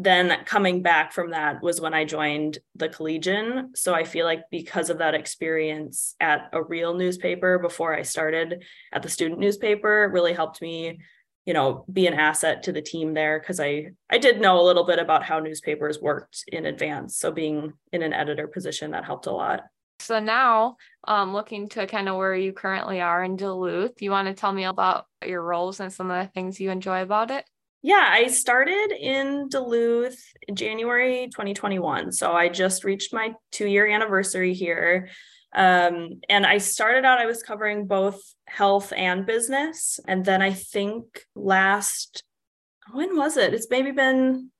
then 0.00 0.44
coming 0.44 0.80
back 0.80 1.12
from 1.12 1.30
that 1.30 1.60
was 1.60 1.80
when 1.80 1.92
I 1.92 2.04
joined 2.04 2.58
the 2.76 2.88
Collegian. 2.88 3.72
So 3.74 3.92
I 3.92 4.04
feel 4.04 4.24
like 4.24 4.44
because 4.48 4.90
of 4.90 4.98
that 4.98 5.14
experience 5.14 6.14
at 6.20 6.48
a 6.52 6.62
real 6.62 6.94
newspaper 6.94 7.58
before 7.58 7.92
I 7.92 8.02
started 8.02 8.62
at 8.92 9.02
the 9.02 9.08
student 9.08 9.40
newspaper, 9.40 10.08
really 10.12 10.32
helped 10.32 10.62
me 10.62 11.00
you 11.46 11.54
know 11.54 11.84
be 11.90 12.06
an 12.06 12.12
asset 12.12 12.62
to 12.64 12.72
the 12.72 12.82
team 12.82 13.14
there 13.14 13.40
because 13.40 13.58
i 13.58 13.86
i 14.10 14.18
did 14.18 14.38
know 14.38 14.60
a 14.60 14.66
little 14.66 14.84
bit 14.84 14.98
about 14.98 15.24
how 15.24 15.38
newspapers 15.38 15.98
worked 15.98 16.44
in 16.48 16.66
advance. 16.66 17.16
So 17.16 17.32
being 17.32 17.72
in 17.90 18.02
an 18.02 18.12
editor 18.12 18.46
position 18.46 18.90
that 18.90 19.06
helped 19.06 19.26
a 19.26 19.32
lot. 19.32 19.62
So 20.00 20.20
now 20.20 20.76
um, 21.04 21.32
looking 21.32 21.68
to 21.70 21.86
kind 21.86 22.08
of 22.08 22.16
where 22.16 22.34
you 22.34 22.52
currently 22.52 23.00
are 23.00 23.24
in 23.24 23.36
duluth 23.36 24.00
you 24.02 24.10
want 24.10 24.28
to 24.28 24.34
tell 24.34 24.52
me 24.52 24.64
about 24.64 25.06
your 25.26 25.42
roles 25.42 25.80
and 25.80 25.92
some 25.92 26.10
of 26.10 26.22
the 26.22 26.30
things 26.32 26.60
you 26.60 26.70
enjoy 26.70 27.02
about 27.02 27.30
it 27.30 27.44
yeah 27.82 28.06
i 28.10 28.26
started 28.26 28.92
in 28.98 29.48
duluth 29.48 30.20
in 30.46 30.54
january 30.54 31.28
2021 31.32 32.12
so 32.12 32.32
i 32.32 32.48
just 32.48 32.84
reached 32.84 33.12
my 33.12 33.32
two 33.50 33.66
year 33.66 33.86
anniversary 33.86 34.54
here 34.54 35.08
um, 35.54 36.20
and 36.28 36.44
I 36.44 36.58
started 36.58 37.04
out, 37.04 37.18
I 37.18 37.26
was 37.26 37.42
covering 37.42 37.86
both 37.86 38.20
health 38.46 38.92
and 38.94 39.24
business. 39.24 39.98
And 40.06 40.24
then 40.24 40.42
I 40.42 40.52
think 40.52 41.22
last, 41.34 42.22
when 42.92 43.16
was 43.16 43.36
it? 43.36 43.54
It's 43.54 43.68
maybe 43.70 43.92
been 43.92 44.50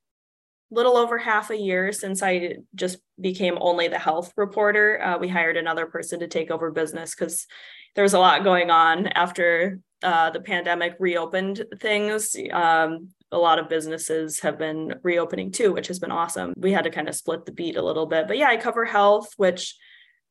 little 0.70 0.96
over 0.96 1.18
half 1.18 1.50
a 1.50 1.56
year 1.56 1.92
since 1.92 2.22
I 2.22 2.56
just 2.74 2.98
became 3.20 3.58
only 3.60 3.88
the 3.88 3.98
health 3.98 4.32
reporter. 4.36 5.02
Uh, 5.02 5.18
we 5.18 5.28
hired 5.28 5.56
another 5.56 5.86
person 5.86 6.20
to 6.20 6.28
take 6.28 6.50
over 6.50 6.70
business 6.70 7.14
because 7.14 7.46
there 7.94 8.02
was 8.02 8.14
a 8.14 8.18
lot 8.18 8.44
going 8.44 8.70
on 8.70 9.06
after 9.08 9.80
uh, 10.02 10.30
the 10.30 10.40
pandemic 10.40 10.94
reopened 10.98 11.64
things. 11.80 12.36
Um, 12.52 13.08
a 13.32 13.38
lot 13.38 13.58
of 13.58 13.68
businesses 13.68 14.40
have 14.40 14.58
been 14.58 14.94
reopening 15.02 15.50
too, 15.50 15.72
which 15.72 15.88
has 15.88 15.98
been 15.98 16.12
awesome. 16.12 16.54
We 16.56 16.72
had 16.72 16.84
to 16.84 16.90
kind 16.90 17.08
of 17.08 17.14
split 17.14 17.44
the 17.44 17.52
beat 17.52 17.76
a 17.76 17.82
little 17.82 18.06
bit. 18.06 18.28
But 18.28 18.38
yeah, 18.38 18.48
I 18.48 18.56
cover 18.56 18.84
health, 18.84 19.32
which 19.36 19.76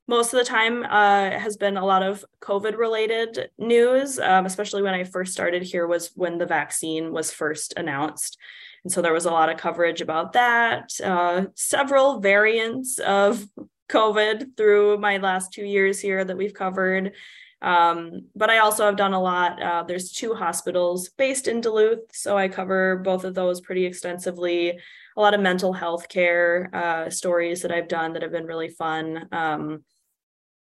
most 0.08 0.34
of 0.34 0.39
the 0.39 0.46
time 0.46 0.84
uh, 0.84 1.38
has 1.38 1.58
been 1.58 1.77
a 1.77 1.86
lot 1.86 2.01
of 2.01 2.24
COVID 2.41 2.77
related 2.77 3.50
news, 3.58 4.20
um, 4.20 4.46
especially 4.46 4.82
when 4.82 4.94
I 4.94 5.03
first 5.03 5.34
started 5.34 5.63
here, 5.63 5.86
was 5.86 6.12
when 6.15 6.38
the 6.38 6.46
vaccine 6.46 7.12
was 7.12 7.32
first 7.32 7.74
announced. 7.75 8.38
And 8.84 8.91
so 8.91 9.01
there 9.01 9.13
was 9.13 9.25
a 9.25 9.31
lot 9.31 9.50
of 9.50 9.57
coverage 9.57 10.01
about 10.01 10.34
that, 10.34 10.91
uh, 11.03 11.46
several 11.55 12.19
variants 12.19 13.00
of 13.00 13.46
COVID 13.89 14.57
through 14.57 14.98
my 14.98 15.17
last 15.17 15.53
two 15.53 15.65
years 15.65 16.00
here 16.00 16.24
that 16.24 16.38
we've 16.38 16.53
covered. 16.53 17.13
Um, 17.62 18.27
but 18.36 18.50
I 18.50 18.60
also 18.60 18.86
have 18.86 18.98
done 18.98 19.13
a 19.13 19.22
lot. 19.22 19.62
Uh, 19.62 19.84
there's 19.84 20.12
two 20.12 20.36
hospitals 20.36 21.10
based 21.10 21.48
in 21.48 21.60
Duluth, 21.60 22.13
so 22.13 22.38
I 22.38 22.48
cover 22.50 22.98
both 22.98 23.24
of 23.24 23.34
those 23.34 23.62
pretty 23.62 23.86
extensively. 23.86 24.69
A 24.69 25.22
lot 25.22 25.34
of 25.34 25.41
mental 25.41 25.74
health 25.74 26.07
care 26.07 26.69
uh, 26.72 27.10
stories 27.10 27.63
that 27.63 27.72
I've 27.72 27.88
done 27.88 28.13
that 28.13 28.22
have 28.22 28.31
been 28.31 28.46
really 28.46 28.69
fun. 28.69 29.27
Um, 29.31 29.84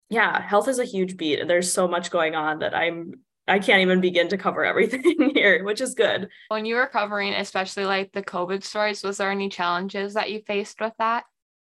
yeah, 0.09 0.41
health 0.41 0.69
is 0.69 0.79
a 0.79 0.85
huge 0.85 1.17
beat. 1.17 1.45
There's 1.47 1.71
so 1.71 1.87
much 1.87 2.11
going 2.11 2.35
on 2.35 2.59
that 2.59 2.73
I'm 2.73 3.15
I 3.49 3.59
can't 3.59 3.81
even 3.81 3.99
begin 3.99 4.27
to 4.29 4.37
cover 4.37 4.63
everything 4.63 5.31
here, 5.33 5.63
which 5.63 5.81
is 5.81 5.95
good. 5.95 6.29
When 6.49 6.65
you 6.65 6.75
were 6.75 6.87
covering, 6.87 7.33
especially 7.33 7.85
like 7.85 8.11
the 8.11 8.23
COVID 8.23 8.63
stories, 8.63 9.03
was 9.03 9.17
there 9.17 9.31
any 9.31 9.49
challenges 9.49 10.13
that 10.13 10.31
you 10.31 10.41
faced 10.45 10.79
with 10.79 10.93
that? 10.99 11.23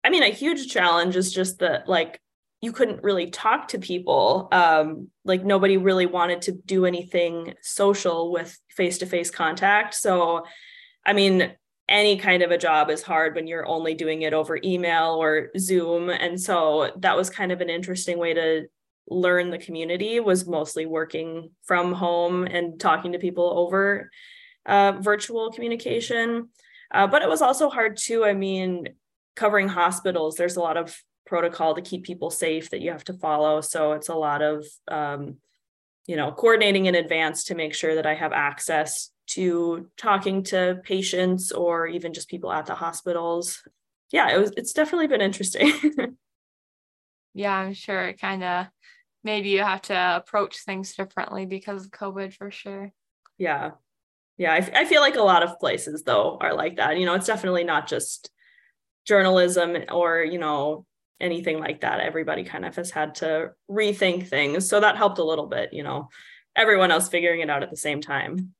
I 0.04 0.10
mean, 0.10 0.24
a 0.24 0.30
huge 0.30 0.72
challenge 0.72 1.16
is 1.16 1.32
just 1.32 1.60
that, 1.60 1.88
like, 1.88 2.20
you 2.62 2.72
couldn't 2.72 3.04
really 3.04 3.30
talk 3.30 3.68
to 3.70 3.80
people. 3.80 4.48
Um, 4.52 5.10
like, 5.24 5.44
nobody 5.44 5.78
really 5.78 6.06
wanted 6.06 6.42
to 6.44 6.54
do 6.54 6.86
anything 6.86 7.54
social 7.62 8.32
with 8.32 8.58
face 8.70 8.98
to 9.00 9.06
face 9.06 9.30
contact. 9.30 9.94
So, 9.94 10.46
I 11.06 11.14
mean, 11.14 11.52
any 11.90 12.18
kind 12.18 12.44
of 12.44 12.52
a 12.52 12.58
job 12.58 12.90
is 12.90 13.02
hard 13.02 13.36
when 13.36 13.48
you're 13.48 13.68
only 13.68 13.94
doing 13.94 14.24
it 14.24 14.34
over 14.34 14.60
email 14.64 15.12
or 15.22 15.50
Zoom. 15.58 16.10
And 16.10 16.40
so 16.40 16.92
that 16.98 17.16
was 17.16 17.30
kind 17.30 17.52
of 17.52 17.62
an 17.62 17.70
interesting 17.70 18.18
way 18.18 18.34
to 18.34 18.68
learn 19.10 19.50
the 19.50 19.58
community 19.58 20.20
was 20.20 20.48
mostly 20.48 20.86
working 20.86 21.52
from 21.64 21.94
home 21.94 22.46
and 22.46 22.80
talking 22.80 23.14
to 23.14 23.20
people 23.20 23.54
over 23.58 24.10
uh, 24.66 24.94
virtual 25.00 25.52
communication. 25.52 26.50
Uh, 26.92 27.08
but 27.08 27.22
it 27.22 27.30
was 27.30 27.42
also 27.42 27.70
hard 27.70 27.98
too. 27.98 28.26
I 28.26 28.34
mean, 28.34 28.90
covering 29.36 29.68
hospitals, 29.68 30.36
there's 30.36 30.58
a 30.58 30.62
lot 30.62 30.78
of 30.78 30.96
protocol 31.26 31.76
to 31.76 31.82
keep 31.82 32.04
people 32.04 32.30
safe 32.30 32.70
that 32.70 32.82
you 32.82 32.92
have 32.92 33.04
to 33.06 33.14
follow. 33.14 33.62
So 33.62 33.94
it's 33.94 34.10
a 34.10 34.16
lot 34.16 34.42
of, 34.42 34.66
um, 34.88 35.38
you 36.06 36.16
know, 36.16 36.32
coordinating 36.32 36.86
in 36.86 36.96
advance 36.96 37.46
to 37.46 37.56
make 37.56 37.74
sure 37.74 37.96
that 37.96 38.06
I 38.06 38.16
have 38.16 38.32
access 38.32 39.12
to 39.28 39.90
talking 39.98 40.44
to 40.44 40.80
patients 40.84 41.52
or 41.52 41.86
even 41.88 42.14
just 42.14 42.30
people 42.30 42.52
at 42.52 42.66
the 42.66 42.76
hospitals. 42.76 43.62
Yeah, 44.12 44.34
it 44.34 44.40
was 44.40 44.52
it's 44.56 44.72
definitely 44.72 45.08
been 45.08 45.22
interesting. 45.22 45.74
yeah, 47.34 47.54
I'm 47.54 47.74
sure 47.74 48.04
it 48.04 48.22
kind 48.22 48.44
of 48.44 48.68
maybe 49.28 49.50
you 49.50 49.62
have 49.62 49.82
to 49.84 50.16
approach 50.16 50.64
things 50.64 50.96
differently 50.96 51.46
because 51.46 51.86
of 51.86 51.92
COVID 51.92 52.34
for 52.34 52.50
sure. 52.50 52.92
Yeah. 53.38 53.72
Yeah, 54.38 54.54
I, 54.54 54.82
I 54.82 54.86
feel 54.86 55.02
like 55.02 55.18
a 55.18 55.22
lot 55.22 55.44
of 55.44 55.60
places 55.60 56.04
though 56.04 56.38
are 56.40 56.54
like 56.54 56.78
that. 56.78 56.98
You 56.98 57.06
know, 57.06 57.14
it's 57.14 57.28
definitely 57.28 57.66
not 57.66 57.88
just 57.88 58.32
journalism 59.06 59.76
or, 59.92 60.24
you 60.24 60.40
know, 60.40 60.86
anything 61.20 61.60
like 61.60 61.82
that. 61.82 62.00
Everybody 62.00 62.46
kind 62.46 62.66
of 62.66 62.76
has 62.78 62.90
had 62.90 63.16
to 63.16 63.52
rethink 63.70 64.28
things. 64.28 64.70
So 64.70 64.80
that 64.80 64.96
helped 64.96 65.18
a 65.18 65.24
little 65.24 65.48
bit, 65.48 65.74
you 65.74 65.84
know, 65.84 66.08
everyone 66.56 66.92
else 66.92 67.10
figuring 67.10 67.42
it 67.42 67.50
out 67.50 67.64
at 67.64 67.70
the 67.70 67.78
same 67.78 68.00
time. 68.00 68.54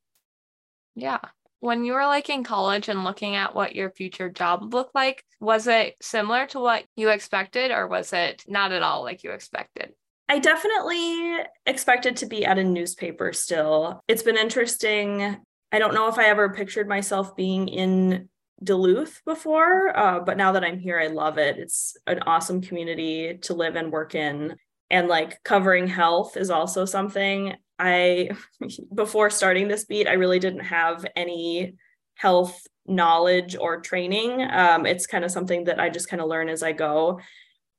Yeah. 0.96 1.20
When 1.60 1.86
you 1.86 1.94
were 1.94 2.06
like 2.06 2.30
in 2.30 2.44
college 2.44 2.90
and 2.90 3.04
looking 3.04 3.36
at 3.36 3.56
what 3.56 3.76
your 3.76 3.90
future 3.90 4.30
job 4.30 4.74
looked 4.74 4.94
like, 4.94 5.24
was 5.40 5.68
it 5.68 5.96
similar 6.02 6.46
to 6.48 6.60
what 6.60 6.84
you 6.96 7.10
expected 7.10 7.72
or 7.72 7.88
was 7.88 8.12
it 8.12 8.44
not 8.48 8.74
at 8.74 8.84
all 8.84 9.04
like 9.04 9.24
you 9.24 9.32
expected? 9.32 9.94
I 10.30 10.40
definitely 10.40 11.38
expected 11.66 12.18
to 12.18 12.26
be 12.26 12.46
at 12.46 12.58
a 12.58 12.64
newspaper 12.64 13.32
still. 13.32 14.02
It's 14.08 14.24
been 14.24 14.38
interesting. 14.38 15.38
I 15.72 15.80
don't 15.80 15.94
know 15.94 16.10
if 16.10 16.18
I 16.18 16.26
ever 16.26 16.54
pictured 16.54 16.88
myself 16.88 17.36
being 17.36 17.68
in 17.70 18.28
Duluth 18.62 19.22
before, 19.26 19.98
uh, 19.98 20.20
but 20.20 20.38
now 20.38 20.52
that 20.54 20.64
I'm 20.64 20.80
here, 20.80 21.00
I 21.00 21.08
love 21.08 21.38
it. 21.38 21.58
It's 21.58 21.96
an 22.08 22.20
awesome 22.24 22.62
community 22.62 23.38
to 23.44 23.54
live 23.54 23.76
and 23.76 23.92
work 23.92 24.16
in. 24.16 24.56
And 24.90 25.08
like 25.08 25.44
covering 25.44 25.88
health 25.88 26.36
is 26.36 26.50
also 26.50 26.84
something 26.86 27.56
I, 27.80 28.32
before 28.94 29.30
starting 29.30 29.68
this 29.68 29.86
beat, 29.86 30.08
I 30.08 30.14
really 30.14 30.40
didn't 30.40 30.62
have 30.62 31.06
any 31.16 31.76
health 32.16 32.66
knowledge 32.86 33.56
or 33.56 33.80
training. 33.80 34.42
Um, 34.50 34.86
it's 34.86 35.08
kind 35.08 35.24
of 35.24 35.32
something 35.32 35.66
that 35.66 35.80
I 35.80 35.90
just 35.90 36.10
kind 36.10 36.22
of 36.22 36.28
learn 36.28 36.50
as 36.50 36.64
I 36.64 36.72
go. 36.72 37.20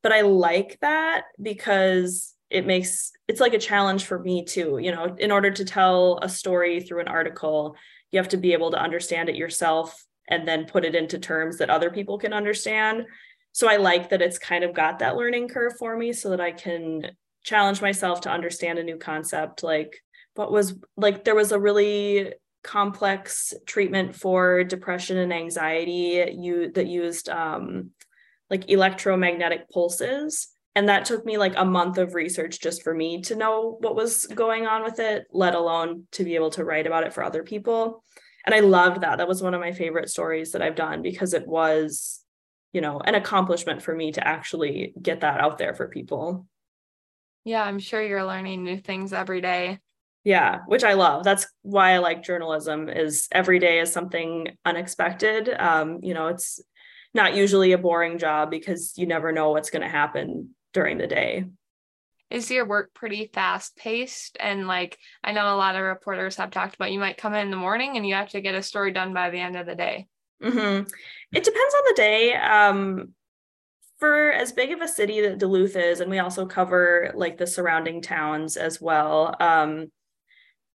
But 0.03 0.13
I 0.13 0.21
like 0.21 0.79
that 0.81 1.25
because 1.43 2.35
it 2.51 2.67
makes 2.67 3.13
it's 3.27 3.41
like 3.41 3.55
a 3.55 3.59
challenge 3.59 4.05
for 4.05 4.19
me 4.19 4.45
too. 4.45 4.79
You 4.79 4.93
know, 4.93 5.15
in 5.19 5.31
order 5.31 5.51
to 5.51 5.65
tell 5.65 6.19
a 6.23 6.29
story 6.29 6.81
through 6.81 7.01
an 7.01 7.09
article, 7.09 7.77
you 8.11 8.19
have 8.19 8.29
to 8.31 8.37
be 8.37 8.53
able 8.53 8.71
to 8.71 8.83
understand 8.83 9.29
it 9.29 9.37
yourself 9.37 10.03
and 10.29 10.47
then 10.47 10.67
put 10.67 10.85
it 10.85 10.95
into 10.95 11.19
terms 11.19 11.59
that 11.59 11.71
other 11.71 11.91
people 11.91 12.19
can 12.19 12.33
understand. 12.33 13.05
So 13.53 13.69
I 13.69 13.77
like 13.77 14.11
that 14.11 14.23
it's 14.23 14.39
kind 14.39 14.65
of 14.65 14.75
got 14.75 14.99
that 15.01 15.17
learning 15.17 15.49
curve 15.49 15.75
for 15.79 15.97
me 15.97 16.13
so 16.13 16.31
that 16.31 16.41
I 16.41 16.53
can 16.53 17.11
challenge 17.45 17.81
myself 17.81 18.23
to 18.23 18.31
understand 18.31 18.79
a 18.79 18.85
new 18.85 18.99
concept 18.99 19.63
like 19.63 20.03
what 20.35 20.53
was 20.53 20.75
like 20.97 21.25
there 21.25 21.35
was 21.35 21.51
a 21.51 21.59
really 21.59 22.33
complex 22.63 23.55
treatment 23.67 24.15
for 24.15 24.65
depression 24.65 25.17
and 25.17 25.33
anxiety 25.33 26.37
you 26.37 26.71
that 26.73 26.87
used 26.87 27.29
um 27.29 27.91
like 28.51 28.69
electromagnetic 28.71 29.71
pulses 29.71 30.49
and 30.79 30.89
that 30.89 31.05
took 31.05 31.25
me 31.27 31.37
like 31.39 31.55
a 31.57 31.65
month 31.65 31.99
of 31.99 32.15
research 32.15 32.61
just 32.61 32.83
for 32.83 32.95
me 32.95 33.21
to 33.23 33.37
know 33.37 33.77
what 33.81 33.97
was 33.97 34.27
going 34.27 34.67
on 34.67 34.83
with 34.83 34.99
it 34.99 35.27
let 35.33 35.55
alone 35.55 36.05
to 36.13 36.25
be 36.25 36.35
able 36.35 36.51
to 36.51 36.65
write 36.65 36.87
about 36.87 37.05
it 37.05 37.13
for 37.13 37.23
other 37.23 37.43
people 37.43 38.03
and 38.47 38.55
i 38.55 38.61
loved 38.61 39.03
that 39.03 39.19
that 39.19 39.29
was 39.29 39.43
one 39.43 39.55
of 39.55 39.61
my 39.61 39.73
favorite 39.73 40.09
stories 40.09 40.53
that 40.53 40.63
i've 40.63 40.77
done 40.77 41.03
because 41.03 41.35
it 41.35 41.47
was 41.47 42.21
you 42.73 42.81
know 42.81 43.01
an 43.01 43.15
accomplishment 43.15 43.83
for 43.83 43.95
me 43.95 44.13
to 44.13 44.27
actually 44.27 44.93
get 45.01 45.21
that 45.21 45.41
out 45.41 45.59
there 45.59 45.75
for 45.75 45.89
people 45.89 46.47
yeah, 47.49 47.65
I'm 47.65 47.79
sure 47.79 48.03
you're 48.03 48.27
learning 48.27 48.63
new 48.63 48.77
things 48.77 49.15
every 49.15 49.41
day. 49.41 49.79
Yeah, 50.23 50.59
which 50.67 50.85
I 50.85 50.93
love. 50.93 51.25
That's 51.25 51.47
why 51.63 51.93
I 51.93 51.99
like 51.99 52.23
journalism 52.23 52.91
is 52.91 53.27
every 53.33 53.59
day 53.59 53.81
is 53.81 53.91
something 53.91 54.49
unexpected. 54.67 55.49
Um, 55.49 56.01
you 56.03 56.13
know, 56.13 56.27
it's 56.27 56.61
not 57.15 57.35
usually 57.35 57.73
a 57.73 57.79
boring 57.79 58.19
job 58.19 58.51
because 58.51 58.93
you 58.99 59.07
never 59.07 59.33
know 59.33 59.53
what's 59.53 59.71
going 59.71 59.81
to 59.81 59.89
happen 59.89 60.51
during 60.73 60.99
the 60.99 61.07
day. 61.07 61.45
Is 62.31 62.51
your 62.51 62.67
work 62.67 62.93
pretty 62.93 63.31
fast 63.33 63.77
paced? 63.77 64.37
And 64.39 64.67
like, 64.67 64.99
I 65.25 65.33
know 65.33 65.55
a 65.55 65.57
lot 65.57 65.77
of 65.77 65.83
reporters 65.83 66.37
have 66.37 66.51
talked 66.51 66.75
about 66.75 66.93
you 66.93 67.01
might 67.01 67.17
come 67.17 67.35
in, 67.35 67.47
in 67.47 67.51
the 67.51 67.57
morning 67.57 67.97
and 67.97 68.07
you 68.07 68.15
have 68.15 68.29
to 68.31 68.41
get 68.41 68.55
a 68.55 68.63
story 68.63 68.93
done 68.93 69.15
by 69.15 69.31
the 69.31 69.41
end 69.41 69.57
of 69.57 69.67
the 69.67 69.75
day. 69.75 70.07
Mm-hmm. 70.43 70.87
It 71.33 71.45
depends 71.45 71.75
on 71.75 71.83
the 71.87 71.95
day. 71.97 72.35
Um, 72.35 73.15
for 73.99 74.31
as 74.31 74.53
big 74.53 74.73
of 74.73 74.81
a 74.81 74.89
city 74.89 75.21
that 75.23 75.39
Duluth 75.39 75.77
is, 75.77 76.01
and 76.01 76.11
we 76.11 76.21
also 76.21 76.47
cover 76.47 77.11
like 77.15 77.37
the 77.37 77.47
surrounding 77.47 78.01
towns 78.01 78.57
as 78.57 78.81
well. 78.81 79.35
Um, 79.41 79.91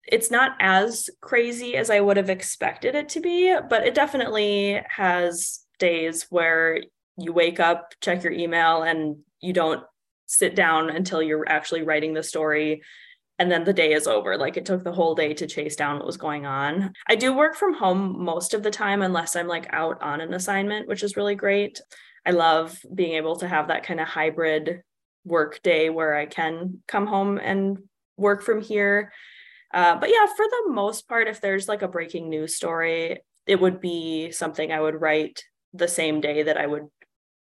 it's 0.05 0.31
not 0.31 0.53
as 0.60 1.10
crazy 1.21 1.75
as 1.75 1.89
I 1.89 2.00
would 2.00 2.17
have 2.17 2.29
expected 2.29 2.95
it 2.95 3.10
to 3.10 3.19
be, 3.19 3.55
but 3.69 3.86
it 3.86 3.93
definitely 3.93 4.81
has 4.89 5.60
days 5.77 6.25
where 6.29 6.79
you 7.17 7.33
wake 7.33 7.60
up, 7.60 7.93
check 8.01 8.24
your 8.24 8.33
email, 8.33 8.81
and 8.81 9.17
you 9.41 9.53
don't 9.53 9.83
sit 10.27 10.55
down 10.55 10.89
until 10.89 11.21
you're 11.21 11.48
actually 11.48 11.81
writing 11.81 12.13
the 12.13 12.24
story. 12.24 12.81
And 13.39 13.51
then 13.51 13.63
the 13.63 13.74
day 13.74 13.93
is 13.93 14.07
over. 14.07 14.38
Like 14.38 14.55
it 14.55 14.65
took 14.65 14.83
the 14.83 14.91
whole 14.91 15.15
day 15.15 15.33
to 15.33 15.48
chase 15.48 15.75
down 15.75 15.98
what 15.98 16.05
was 16.05 16.17
going 16.17 16.45
on. 16.45 16.93
I 17.07 17.15
do 17.15 17.36
work 17.36 17.55
from 17.55 17.74
home 17.74 18.24
most 18.24 18.53
of 18.53 18.62
the 18.62 18.71
time, 18.71 19.01
unless 19.01 19.36
I'm 19.36 19.48
like 19.48 19.67
out 19.74 20.01
on 20.01 20.21
an 20.21 20.33
assignment, 20.33 20.88
which 20.88 21.03
is 21.03 21.17
really 21.17 21.36
great. 21.36 21.81
I 22.25 22.31
love 22.31 22.79
being 22.93 23.13
able 23.13 23.38
to 23.38 23.48
have 23.48 23.69
that 23.69 23.83
kind 23.83 24.00
of 24.00 24.07
hybrid 24.07 24.83
work 25.25 25.62
day 25.63 25.89
where 25.89 26.15
I 26.15 26.27
can 26.27 26.81
come 26.88 27.07
home 27.07 27.39
and 27.39 27.79
work 28.17 28.43
from 28.43 28.62
here. 28.62 29.12
Uh, 29.74 29.95
but 29.95 30.10
yeah, 30.10 30.27
for 30.27 30.45
the 30.45 30.71
most 30.71 31.07
part, 31.07 31.27
if 31.27 31.41
there's 31.41 31.67
like 31.67 31.81
a 31.81 31.88
breaking 31.88 32.29
news 32.29 32.55
story, 32.55 33.19
it 33.48 33.60
would 33.60 33.81
be 33.81 34.31
something 34.31 34.71
I 34.71 34.81
would 34.81 35.00
write 35.00 35.43
the 35.74 35.88
same 35.88 36.21
day 36.21 36.43
that 36.43 36.57
I 36.57 36.67
would, 36.67 36.88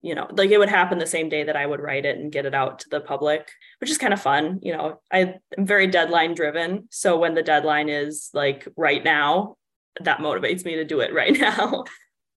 you 0.02 0.16
know, 0.16 0.28
like 0.32 0.50
it 0.50 0.58
would 0.58 0.70
happen 0.70 0.98
the 0.98 1.08
same 1.08 1.30
day 1.30 1.44
that 1.44 1.56
I 1.56 1.66
would 1.66 1.80
write 1.80 2.06
it 2.06 2.18
and 2.18 2.32
get 2.32 2.46
it 2.46 2.56
out 2.56 2.80
to 2.80 2.90
the 2.90 3.02
public, 3.02 3.50
which 3.80 3.92
is 3.92 3.98
kind 3.98 4.14
of 4.14 4.22
fun. 4.22 4.60
You 4.62 4.76
know, 4.76 5.02
I, 5.12 5.36
I'm 5.58 5.66
very 5.66 5.88
deadline 5.88 6.34
driven. 6.34 6.88
So 6.90 7.20
when 7.20 7.36
the 7.36 7.44
deadline 7.44 7.90
is 7.90 8.30
like 8.34 8.68
right 8.76 9.04
now, 9.04 9.58
that 10.00 10.20
motivates 10.20 10.66
me 10.66 10.76
to 10.76 10.86
do 10.86 11.02
it 11.02 11.14
right 11.14 11.38
now 11.40 11.84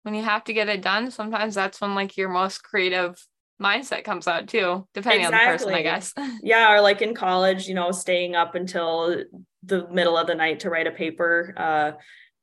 when 0.04 0.14
you 0.14 0.22
have 0.22 0.44
to 0.46 0.54
get 0.54 0.70
it 0.70 0.82
done, 0.82 1.10
sometimes 1.10 1.56
that's 1.56 1.82
when 1.82 1.96
like 1.96 2.16
your 2.18 2.30
most 2.30 2.64
creative 2.64 3.26
mindset 3.62 4.04
comes 4.04 4.28
out 4.28 4.48
too, 4.48 4.86
depending 4.94 5.26
exactly. 5.26 5.40
on 5.40 5.52
the 5.52 5.58
person, 5.58 5.74
I 5.74 5.82
guess. 5.82 6.14
yeah, 6.44 6.72
or 6.72 6.82
like 6.82 7.02
in 7.02 7.16
college, 7.16 7.68
you 7.68 7.74
know, 7.74 7.92
staying 7.92 8.36
up 8.36 8.56
until 8.56 9.24
the 9.64 9.88
middle 9.90 10.18
of 10.18 10.28
the 10.28 10.36
night 10.36 10.60
to 10.62 10.70
write 10.70 10.88
a 10.88 10.92
paper 10.92 11.54
uh, 11.58 11.92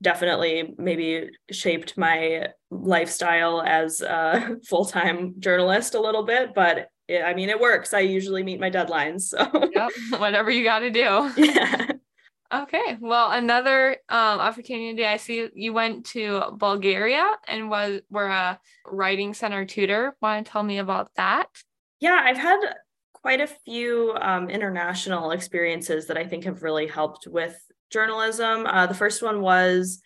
definitely 0.03 0.75
maybe 0.79 1.31
shaped 1.51 1.97
my 1.99 2.49
lifestyle 2.71 3.63
as 3.63 4.01
a 4.01 4.57
full-time 4.69 5.35
journalist 5.39 5.95
a 5.95 6.01
little 6.01 6.25
bit, 6.25 6.55
but 6.55 6.89
it, 7.09 7.23
I 7.23 7.35
mean, 7.35 7.49
it 7.49 7.61
works. 7.61 7.93
I 7.93 8.01
usually 8.01 8.43
meet 8.43 8.61
my 8.61 8.71
deadlines. 8.71 9.23
So 9.23 9.39
yep, 9.75 9.91
whatever 10.19 10.51
you 10.51 10.65
got 10.65 10.81
to 10.81 10.91
do. 10.91 11.31
Yeah. 11.37 11.93
Okay. 12.53 12.97
Well, 13.01 13.31
another 13.31 13.97
um, 14.09 14.41
opportunity 14.41 15.07
I 15.07 15.19
see 15.19 15.49
you 15.55 15.73
went 15.73 16.07
to 16.07 16.43
Bulgaria 16.57 17.25
and 17.47 17.71
was 17.71 18.01
were 18.11 18.27
a 18.27 18.59
writing 18.87 19.35
center 19.35 19.65
tutor. 19.65 20.17
Want 20.21 20.45
to 20.45 20.51
tell 20.51 20.63
me 20.63 20.79
about 20.79 21.11
that? 21.17 21.47
Yeah, 22.01 22.21
I've 22.25 22.39
had 22.39 22.59
quite 23.13 23.41
a 23.41 23.47
few 23.47 24.17
um, 24.21 24.51
international 24.51 25.31
experiences 25.31 26.07
that 26.07 26.17
I 26.17 26.25
think 26.25 26.45
have 26.45 26.63
really 26.63 26.87
helped 26.87 27.27
with 27.29 27.57
journalism. 27.91 28.67
Uh, 28.67 28.87
the 28.87 28.95
first 28.95 29.23
one 29.23 29.41
was 29.41 30.01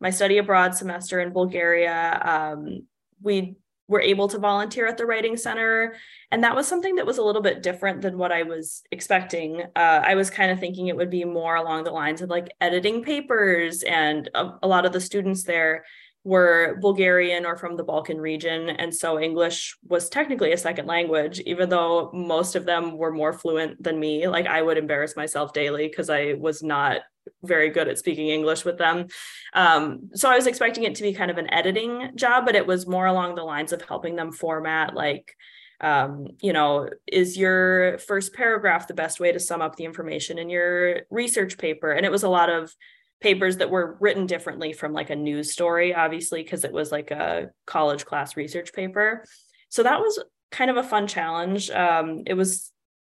my 0.00 0.10
study 0.10 0.38
abroad 0.38 0.74
semester 0.74 1.20
in 1.20 1.32
Bulgaria. 1.32 2.20
Um, 2.24 2.86
we 3.22 3.56
were 3.88 4.00
able 4.00 4.28
to 4.28 4.38
volunteer 4.38 4.86
at 4.86 4.98
the 4.98 5.06
writing 5.06 5.36
center 5.36 5.96
and 6.30 6.44
that 6.44 6.54
was 6.54 6.68
something 6.68 6.96
that 6.96 7.06
was 7.06 7.18
a 7.18 7.22
little 7.22 7.40
bit 7.40 7.62
different 7.62 8.02
than 8.02 8.18
what 8.18 8.30
i 8.30 8.42
was 8.42 8.82
expecting 8.92 9.62
uh, 9.76 10.02
i 10.04 10.14
was 10.14 10.28
kind 10.30 10.50
of 10.50 10.60
thinking 10.60 10.86
it 10.86 10.96
would 10.96 11.10
be 11.10 11.24
more 11.24 11.56
along 11.56 11.84
the 11.84 11.90
lines 11.90 12.20
of 12.20 12.28
like 12.28 12.52
editing 12.60 13.02
papers 13.02 13.82
and 13.82 14.28
a, 14.34 14.50
a 14.62 14.68
lot 14.68 14.84
of 14.84 14.92
the 14.92 15.00
students 15.00 15.42
there 15.42 15.84
were 16.24 16.76
Bulgarian 16.80 17.46
or 17.46 17.56
from 17.56 17.76
the 17.76 17.82
Balkan 17.84 18.18
region. 18.18 18.68
And 18.68 18.94
so 18.94 19.18
English 19.18 19.78
was 19.86 20.10
technically 20.10 20.52
a 20.52 20.58
second 20.58 20.86
language, 20.86 21.40
even 21.40 21.70
though 21.70 22.10
most 22.12 22.54
of 22.54 22.66
them 22.66 22.98
were 22.98 23.12
more 23.12 23.32
fluent 23.32 23.82
than 23.82 23.98
me. 23.98 24.28
Like 24.28 24.46
I 24.46 24.60
would 24.60 24.76
embarrass 24.76 25.16
myself 25.16 25.54
daily 25.54 25.88
because 25.88 26.10
I 26.10 26.34
was 26.34 26.62
not 26.62 27.00
very 27.42 27.70
good 27.70 27.88
at 27.88 27.98
speaking 27.98 28.28
English 28.28 28.64
with 28.64 28.78
them. 28.78 29.06
Um, 29.54 30.10
so 30.14 30.30
I 30.30 30.36
was 30.36 30.46
expecting 30.46 30.84
it 30.84 30.94
to 30.96 31.02
be 31.02 31.12
kind 31.12 31.30
of 31.30 31.38
an 31.38 31.52
editing 31.52 32.10
job, 32.14 32.46
but 32.46 32.56
it 32.56 32.66
was 32.66 32.86
more 32.86 33.06
along 33.06 33.34
the 33.34 33.44
lines 33.44 33.72
of 33.72 33.82
helping 33.82 34.16
them 34.16 34.32
format 34.32 34.94
like 34.94 35.34
um, 35.80 36.26
you 36.40 36.52
know, 36.52 36.88
is 37.06 37.36
your 37.36 37.98
first 37.98 38.34
paragraph 38.34 38.88
the 38.88 38.94
best 38.94 39.20
way 39.20 39.30
to 39.30 39.38
sum 39.38 39.62
up 39.62 39.76
the 39.76 39.84
information 39.84 40.38
in 40.38 40.50
your 40.50 41.02
research 41.10 41.56
paper? 41.56 41.92
And 41.92 42.04
it 42.04 42.10
was 42.10 42.24
a 42.24 42.28
lot 42.28 42.50
of 42.50 42.74
papers 43.20 43.58
that 43.58 43.70
were 43.70 43.96
written 44.00 44.26
differently 44.26 44.72
from 44.72 44.92
like 44.92 45.10
a 45.10 45.16
news 45.16 45.52
story, 45.52 45.94
obviously, 45.94 46.42
because 46.42 46.64
it 46.64 46.72
was 46.72 46.90
like 46.90 47.10
a 47.10 47.50
college 47.66 48.04
class 48.04 48.36
research 48.36 48.72
paper. 48.72 49.24
So 49.68 49.82
that 49.82 50.00
was 50.00 50.22
kind 50.50 50.70
of 50.70 50.76
a 50.76 50.82
fun 50.82 51.06
challenge. 51.06 51.70
Um, 51.70 52.22
it 52.26 52.34
was 52.34 52.72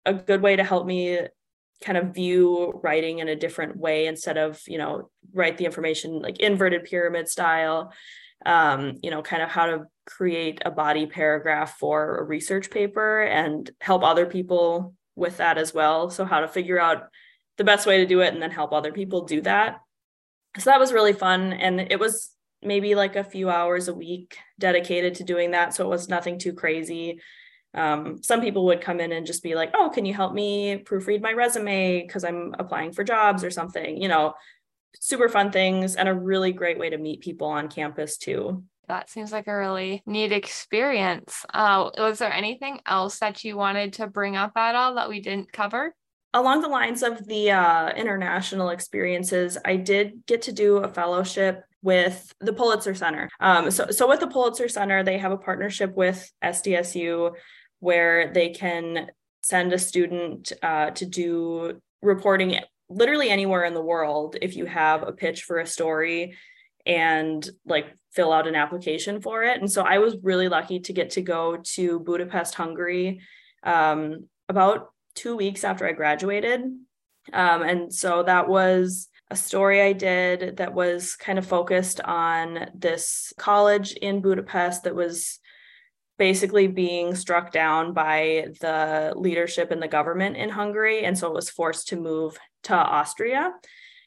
a 0.05 0.13
good 0.13 0.43
way 0.43 0.57
to 0.57 0.65
help 0.65 0.87
me 0.87 1.19
kind 1.81 1.97
of 1.99 2.15
view 2.15 2.81
writing 2.83 3.21
in 3.21 3.29
a 3.29 3.37
different 3.37 3.77
way 3.77 4.07
instead 4.07 4.37
of, 4.37 4.61
you 4.67 4.79
know, 4.79 5.11
write 5.33 5.57
the 5.59 5.65
information 5.65 6.21
like 6.21 6.39
inverted 6.39 6.85
pyramid 6.85 7.29
style, 7.29 7.93
um, 8.47 8.99
you 9.03 9.11
know, 9.11 9.23
kind 9.23 9.43
of 9.43 9.49
how 9.49 9.67
to 9.67 9.85
create 10.07 10.61
a 10.65 10.71
body 10.71 11.07
paragraph 11.07 11.79
for 11.79 12.19
a 12.19 12.25
research 12.25 12.71
paper 12.71 13.23
and 13.23 13.71
help 13.81 14.03
other 14.03 14.27
people 14.27 14.95
with 15.17 15.39
that 15.39 15.59
as 15.59 15.73
well. 15.73 16.11
So, 16.11 16.25
how 16.25 16.41
to 16.41 16.49
figure 16.49 16.81
out 16.81 17.09
the 17.61 17.65
best 17.65 17.87
way 17.87 17.99
to 17.99 18.07
do 18.07 18.21
it 18.21 18.33
and 18.33 18.43
then 18.43 18.51
help 18.51 18.73
other 18.73 18.91
people 18.91 19.27
do 19.27 19.43
that. 19.43 19.81
So 20.59 20.71
that 20.71 20.81
was 20.81 20.95
really 20.95 21.13
fun. 21.13 21.53
And 21.53 21.79
it 21.79 22.01
was 22.01 22.31
maybe 22.63 22.95
like 22.95 23.17
a 23.17 23.25
few 23.25 23.51
hours 23.51 23.89
a 23.89 23.95
week 23.95 24.39
dedicated 24.59 25.17
to 25.17 25.25
doing 25.25 25.51
that. 25.51 25.75
So 25.75 25.85
it 25.85 25.91
was 25.91 26.09
nothing 26.09 26.39
too 26.39 26.55
crazy 26.55 27.21
um, 27.75 28.23
some 28.23 28.41
people 28.41 28.65
would 28.67 28.81
come 28.81 29.01
in 29.01 29.13
and 29.13 29.27
just 29.27 29.43
be 29.43 29.55
like 29.55 29.71
oh 29.75 29.91
can 29.93 30.05
you 30.05 30.15
help 30.15 30.33
me 30.33 30.83
proofread 30.85 31.23
my 31.23 31.33
resume 31.33 32.03
because 32.03 32.25
i'm 32.25 32.55
applying 32.59 32.93
for 32.93 33.05
jobs 33.05 33.45
or 33.45 33.51
something 33.51 34.01
you 34.01 34.09
know 34.09 34.35
super 34.99 35.29
fun 35.29 35.53
things 35.53 35.95
and 35.95 36.09
a 36.09 36.15
really 36.15 36.53
great 36.53 36.79
way 36.79 36.91
to 36.91 36.99
meet 36.99 37.21
people 37.21 37.47
on 37.47 37.69
campus 37.69 38.17
too 38.17 38.63
that 38.89 39.09
seems 39.09 39.31
like 39.31 39.47
a 39.47 39.57
really 39.57 40.03
neat 40.05 40.33
experience. 40.33 41.47
Uh, 41.55 41.91
was 41.97 42.19
there 42.19 42.33
anything 42.33 42.81
else 42.85 43.21
that 43.21 43.45
you 43.45 43.57
wanted 43.57 43.93
to 43.93 44.09
bring 44.09 44.35
up 44.35 44.57
at 44.57 44.75
all 44.75 44.97
that 44.97 45.09
we 45.09 45.21
didn't 45.21 45.53
cover? 45.53 45.95
along 46.35 46.61
the 46.61 46.69
lines 46.69 47.03
of 47.03 47.27
the 47.27 47.51
uh, 47.51 47.91
international 47.91 48.71
experiences, 48.71 49.59
I 49.65 49.77
did 49.77 50.25
get 50.27 50.43
to 50.43 50.53
do 50.53 50.79
a 50.79 50.89
fellowship 50.89 51.65
with 51.83 52.33
the 52.41 52.53
Pulitzer 52.53 52.95
Center. 52.95 53.29
Um, 53.41 53.71
so, 53.71 53.87
so 53.91 54.07
with 54.09 54.21
the 54.21 54.27
Pulitzer 54.27 54.69
Center, 54.69 55.03
they 55.03 55.19
have 55.19 55.33
a 55.33 55.39
partnership 55.39 55.95
with 55.95 56.31
SDSU 56.45 57.33
where 57.81 58.33
they 58.33 58.51
can 58.51 59.11
send 59.43 59.73
a 59.73 59.79
student 59.79 60.53
uh, 60.63 60.91
to 60.91 61.07
do 61.07 61.81
reporting 62.03 62.59
literally 62.89 63.31
anywhere 63.31 63.65
in 63.65 63.75
the 63.75 63.83
world 63.83 64.37
if 64.41 64.57
you 64.57 64.67
have 64.67 65.03
a 65.03 65.13
pitch 65.13 65.43
for 65.43 65.59
a 65.59 65.67
story 65.67 66.37
and 66.87 67.49
like 67.67 67.87
fill 68.13 68.33
out 68.33 68.47
an 68.47 68.57
application 68.57 69.21
for 69.21 69.43
it. 69.43 69.61
And 69.61 69.71
so 69.71 69.83
I 69.83 69.99
was 69.99 70.17
really 70.23 70.49
lucky 70.49 70.81
to 70.81 70.93
get 70.93 71.11
to 71.11 71.23
go 71.23 71.59
to 71.75 72.01
Budapest, 72.01 72.55
Hungary 72.55 73.21
um, 73.63 74.29
about 74.49 74.91
two 75.15 75.37
weeks 75.37 75.65
after 75.65 75.87
I 75.87 75.93
graduated. 75.93 76.63
Um, 77.33 77.63
and 77.63 77.93
so 77.93 78.23
that 78.25 78.49
was 78.49 79.09
a 79.31 79.37
story 79.37 79.81
I 79.81 79.93
did 79.93 80.57
that 80.57 80.75
was 80.75 81.15
kind 81.15 81.39
of 81.39 81.47
focused 81.47 82.01
on 82.01 82.71
this 82.75 83.33
college 83.39 83.93
in 83.93 84.21
Budapest 84.21 84.85
that 84.85 84.95
was 84.95 85.39
basically 86.21 86.67
being 86.67 87.15
struck 87.15 87.51
down 87.51 87.95
by 87.95 88.49
the 88.61 89.11
leadership 89.17 89.71
and 89.71 89.81
the 89.81 89.89
government 89.89 90.37
in 90.37 90.51
Hungary. 90.51 91.03
And 91.03 91.17
so 91.17 91.29
it 91.29 91.33
was 91.33 91.49
forced 91.49 91.89
to 91.89 91.97
move 91.97 92.39
to 92.65 92.75
Austria. 92.75 93.55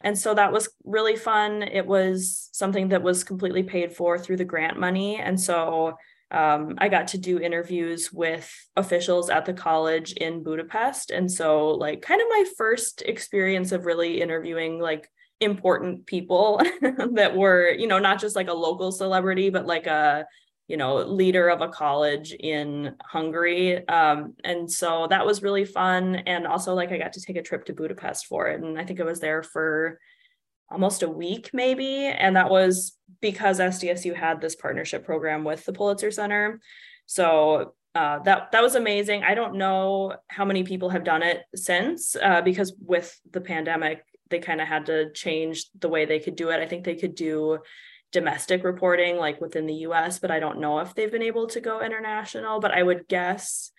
And 0.02 0.16
so 0.16 0.36
that 0.36 0.54
was 0.54 0.70
really 0.84 1.16
fun. 1.16 1.64
It 1.64 1.88
was 1.88 2.50
something 2.54 2.90
that 2.90 3.02
was 3.02 3.24
completely 3.24 3.64
paid 3.64 3.96
for 3.96 4.20
through 4.20 4.38
the 4.38 4.46
grant 4.46 4.80
money. 4.80 5.18
And 5.18 5.42
so 5.42 5.98
um, 6.30 6.76
I 6.78 6.88
got 6.88 7.08
to 7.10 7.18
do 7.18 7.40
interviews 7.40 8.14
with 8.14 8.48
officials 8.76 9.32
at 9.32 9.46
the 9.46 9.54
college 9.54 10.14
in 10.14 10.44
Budapest. 10.44 11.10
And 11.10 11.32
so, 11.32 11.70
like, 11.70 12.04
kind 12.04 12.22
of 12.22 12.28
my 12.30 12.46
first 12.58 13.02
experience 13.02 13.72
of 13.72 13.86
really 13.88 14.22
interviewing 14.22 14.80
like 14.80 15.10
important 15.40 16.06
people 16.06 16.62
that 16.82 17.36
were, 17.36 17.72
you 17.72 17.88
know, 17.88 18.00
not 18.00 18.20
just 18.20 18.36
like 18.36 18.50
a 18.50 18.54
local 18.54 18.92
celebrity, 18.92 19.50
but 19.50 19.66
like 19.66 19.88
a, 19.88 20.28
you 20.68 20.78
know, 20.78 20.96
leader 20.98 21.50
of 21.50 21.62
a 21.62 21.68
college 21.68 22.32
in 22.32 22.96
Hungary. 23.04 23.88
Um, 23.88 24.36
and 24.44 24.72
so 24.72 25.08
that 25.10 25.26
was 25.26 25.44
really 25.44 25.66
fun. 25.66 26.16
And 26.16 26.48
also, 26.48 26.74
like, 26.74 26.92
I 26.92 26.98
got 26.98 27.14
to 27.14 27.22
take 27.22 27.36
a 27.36 27.42
trip 27.42 27.66
to 27.66 27.74
Budapest 27.74 28.28
for 28.28 28.48
it. 28.48 28.62
And 28.62 28.80
I 28.80 28.86
think 28.86 29.02
I 29.02 29.04
was 29.04 29.20
there 29.20 29.44
for 29.44 30.00
almost 30.74 31.04
a 31.04 31.10
week 31.10 31.52
maybe 31.54 32.08
and 32.08 32.36
that 32.36 32.50
was 32.50 32.98
because 33.22 33.60
SDSU 33.60 34.16
had 34.16 34.42
this 34.42 34.56
partnership 34.56 35.06
program 35.06 35.44
with 35.44 35.64
the 35.66 35.72
Pulitzer 35.72 36.12
Center 36.12 36.60
so 37.06 37.76
uh, 37.96 38.20
that 38.20 38.52
that 38.52 38.64
was 38.64 38.74
amazing 38.74 39.24
I 39.24 39.36
don't 39.36 39.56
know 39.56 40.16
how 40.28 40.46
many 40.46 40.64
people 40.64 40.90
have 40.90 41.04
done 41.04 41.22
it 41.22 41.44
since 41.54 42.16
uh, 42.16 42.42
because 42.42 42.74
with 42.80 43.16
the 43.32 43.42
pandemic 43.42 44.04
they 44.30 44.40
kind 44.40 44.60
of 44.60 44.68
had 44.68 44.88
to 44.88 45.12
change 45.12 45.68
the 45.80 45.90
way 45.90 46.06
they 46.06 46.20
could 46.20 46.36
do 46.36 46.50
it 46.50 46.60
I 46.60 46.66
think 46.66 46.86
they 46.86 46.96
could 46.96 47.14
do 47.14 47.60
domestic 48.14 48.64
reporting 48.64 49.18
like 49.18 49.42
within 49.42 49.66
the 49.66 49.86
US 49.88 50.20
but 50.20 50.32
I 50.32 50.40
don't 50.40 50.60
know 50.60 50.80
if 50.80 50.96
they've 50.96 51.12
been 51.12 51.22
able 51.22 51.48
to 51.48 51.60
go 51.60 51.82
international 51.82 52.62
but 52.62 52.72
I 52.72 52.82
would 52.82 53.08
guess 53.10 53.72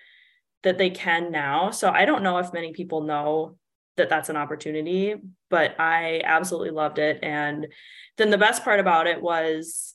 that 0.65 0.77
they 0.77 0.91
can 0.91 1.31
now. 1.31 1.71
So 1.71 1.91
I 1.91 2.05
don't 2.05 2.23
know 2.23 2.39
if 2.39 2.53
many 2.53 2.73
people 2.73 3.03
know 3.03 3.57
that 3.97 4.09
that's 4.09 4.29
an 4.29 4.37
opportunity 4.37 5.15
but 5.51 5.79
i 5.79 6.21
absolutely 6.25 6.71
loved 6.71 6.99
it. 6.99 7.21
And 7.23 7.69
then 8.17 8.31
the 8.31 8.39
best 8.39 8.65
part 8.65 8.81
about 8.81 9.07
it 9.07 9.23
was 9.23 9.95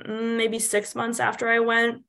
mm, 0.00 0.36
maybe 0.36 0.58
six 0.58 0.94
months 0.94 1.20
after 1.20 1.48
i 1.48 1.60
went 1.60 2.02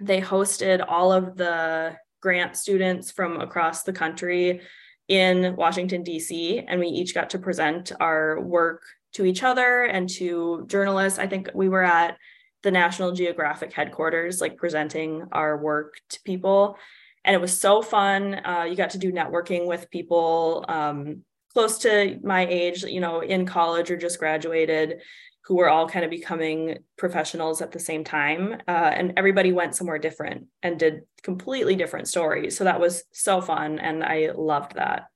they 0.00 0.20
hosted 0.20 0.84
all 0.86 1.12
of 1.12 1.36
the 1.36 1.96
grant 2.20 2.56
students 2.56 3.12
from 3.12 3.40
across 3.40 3.84
the 3.84 3.92
country 3.92 4.60
in 5.08 5.54
washington 5.56 6.02
d.c 6.02 6.64
and 6.66 6.80
we 6.80 6.88
each 6.88 7.14
got 7.14 7.30
to 7.30 7.38
present 7.38 7.92
our 8.00 8.40
work 8.40 8.82
to 9.14 9.24
each 9.24 9.42
other 9.42 9.84
and 9.84 10.08
to 10.08 10.64
journalists 10.66 11.18
i 11.18 11.26
think 11.26 11.50
we 11.54 11.68
were 11.68 11.82
at 11.82 12.16
the 12.62 12.70
national 12.70 13.12
geographic 13.12 13.72
headquarters 13.72 14.40
like 14.40 14.56
presenting 14.56 15.22
our 15.32 15.56
work 15.58 15.94
to 16.08 16.20
people 16.24 16.76
and 17.24 17.34
it 17.34 17.40
was 17.40 17.58
so 17.58 17.82
fun. 17.82 18.40
Uh, 18.44 18.66
you 18.68 18.76
got 18.76 18.90
to 18.90 18.98
do 18.98 19.10
networking 19.10 19.66
with 19.66 19.90
people 19.90 20.64
um, 20.68 21.24
close 21.52 21.78
to 21.78 22.18
my 22.22 22.46
age, 22.46 22.82
you 22.82 23.00
know, 23.00 23.20
in 23.20 23.46
college 23.46 23.90
or 23.90 23.96
just 23.96 24.18
graduated, 24.18 25.00
who 25.44 25.56
were 25.56 25.68
all 25.68 25.88
kind 25.88 26.04
of 26.04 26.10
becoming 26.10 26.78
professionals 26.96 27.62
at 27.62 27.72
the 27.72 27.78
same 27.78 28.04
time. 28.04 28.54
Uh, 28.68 28.70
and 28.70 29.14
everybody 29.16 29.52
went 29.52 29.74
somewhere 29.74 29.98
different 29.98 30.46
and 30.62 30.78
did 30.78 31.02
completely 31.22 31.76
different 31.76 32.08
stories. 32.08 32.56
So 32.56 32.64
that 32.64 32.80
was 32.80 33.04
so 33.12 33.40
fun, 33.40 33.78
and 33.78 34.04
I 34.04 34.30
loved 34.34 34.74
that. 34.76 35.06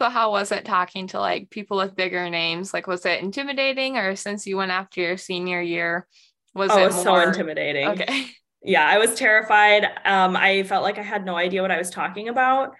So 0.00 0.10
how 0.10 0.30
was 0.30 0.52
it 0.52 0.64
talking 0.64 1.06
to 1.08 1.20
like 1.20 1.48
people 1.50 1.78
with 1.78 1.96
bigger 1.96 2.28
names? 2.28 2.74
Like 2.74 2.86
was 2.86 3.06
it 3.06 3.22
intimidating 3.22 3.96
or 3.96 4.14
since 4.14 4.46
you 4.46 4.56
went 4.56 4.70
after 4.70 5.00
your 5.00 5.16
senior 5.16 5.62
year 5.62 6.06
was 6.54 6.70
oh, 6.70 6.78
it, 6.78 6.82
it 6.82 6.86
was 6.86 7.04
more... 7.04 7.22
so 7.22 7.28
intimidating. 7.28 7.88
Okay. 7.88 8.26
yeah, 8.62 8.86
I 8.86 8.98
was 8.98 9.14
terrified. 9.14 9.84
Um, 10.04 10.36
I 10.36 10.64
felt 10.64 10.82
like 10.82 10.98
I 10.98 11.02
had 11.02 11.24
no 11.24 11.36
idea 11.36 11.62
what 11.62 11.70
I 11.70 11.78
was 11.78 11.90
talking 11.90 12.28
about. 12.28 12.74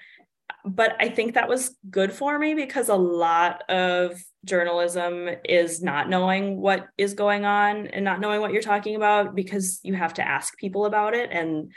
But 0.65 0.97
I 0.99 1.09
think 1.09 1.35
that 1.35 1.49
was 1.49 1.77
good 1.89 2.13
for 2.13 2.39
me 2.39 2.55
because 2.55 2.89
a 2.89 2.97
lot 2.97 3.63
of 3.71 4.21
journalism 4.45 5.29
is 5.45 5.81
not 5.81 6.09
knowing 6.09 6.61
what 6.61 6.87
is 6.99 7.15
going 7.15 7.45
on 7.45 7.87
and 7.89 8.05
not 8.05 8.21
knowing 8.21 8.41
what 8.41 8.53
you're 8.53 8.63
talking 8.63 8.97
about 8.97 9.35
because 9.35 9.81
you 9.85 9.95
have 9.95 10.15
to 10.15 10.27
ask 10.27 10.57
people 10.59 10.87
about 10.87 11.15
it. 11.15 11.31
And 11.31 11.73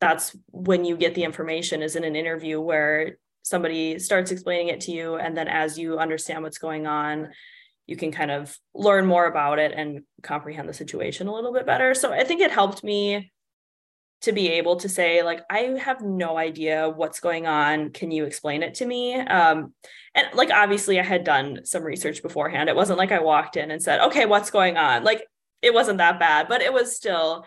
that's 0.00 0.34
when 0.48 0.84
you 0.84 0.96
get 0.96 1.14
the 1.14 1.24
information 1.24 1.82
is 1.82 1.96
in 1.96 2.04
an 2.04 2.16
interview 2.16 2.60
where 2.60 3.18
somebody 3.42 3.98
starts 3.98 4.30
explaining 4.30 4.68
it 4.68 4.80
to 4.82 4.92
you. 4.92 5.16
And 5.16 5.36
then 5.36 5.48
as 5.48 5.78
you 5.78 5.98
understand 5.98 6.42
what's 6.42 6.58
going 6.58 6.86
on, 6.86 7.30
you 7.86 7.96
can 7.96 8.12
kind 8.12 8.30
of 8.30 8.56
learn 8.74 9.06
more 9.06 9.26
about 9.26 9.58
it 9.58 9.72
and 9.74 10.02
comprehend 10.22 10.68
the 10.68 10.74
situation 10.74 11.26
a 11.26 11.34
little 11.34 11.52
bit 11.52 11.66
better. 11.66 11.94
So 11.94 12.12
I 12.12 12.24
think 12.24 12.40
it 12.40 12.50
helped 12.52 12.84
me 12.84 13.30
to 14.22 14.32
be 14.32 14.48
able 14.48 14.76
to 14.76 14.88
say 14.88 15.22
like 15.22 15.40
i 15.48 15.74
have 15.82 16.02
no 16.02 16.36
idea 16.36 16.88
what's 16.88 17.20
going 17.20 17.46
on 17.46 17.90
can 17.90 18.10
you 18.10 18.24
explain 18.24 18.62
it 18.62 18.74
to 18.74 18.84
me 18.86 19.14
um 19.14 19.72
and 20.14 20.26
like 20.34 20.50
obviously 20.50 21.00
i 21.00 21.02
had 21.02 21.24
done 21.24 21.60
some 21.64 21.82
research 21.82 22.22
beforehand 22.22 22.68
it 22.68 22.76
wasn't 22.76 22.98
like 22.98 23.12
i 23.12 23.18
walked 23.18 23.56
in 23.56 23.70
and 23.70 23.82
said 23.82 24.00
okay 24.00 24.26
what's 24.26 24.50
going 24.50 24.76
on 24.76 25.04
like 25.04 25.26
it 25.62 25.72
wasn't 25.72 25.98
that 25.98 26.18
bad 26.18 26.48
but 26.48 26.60
it 26.60 26.72
was 26.72 26.94
still 26.94 27.44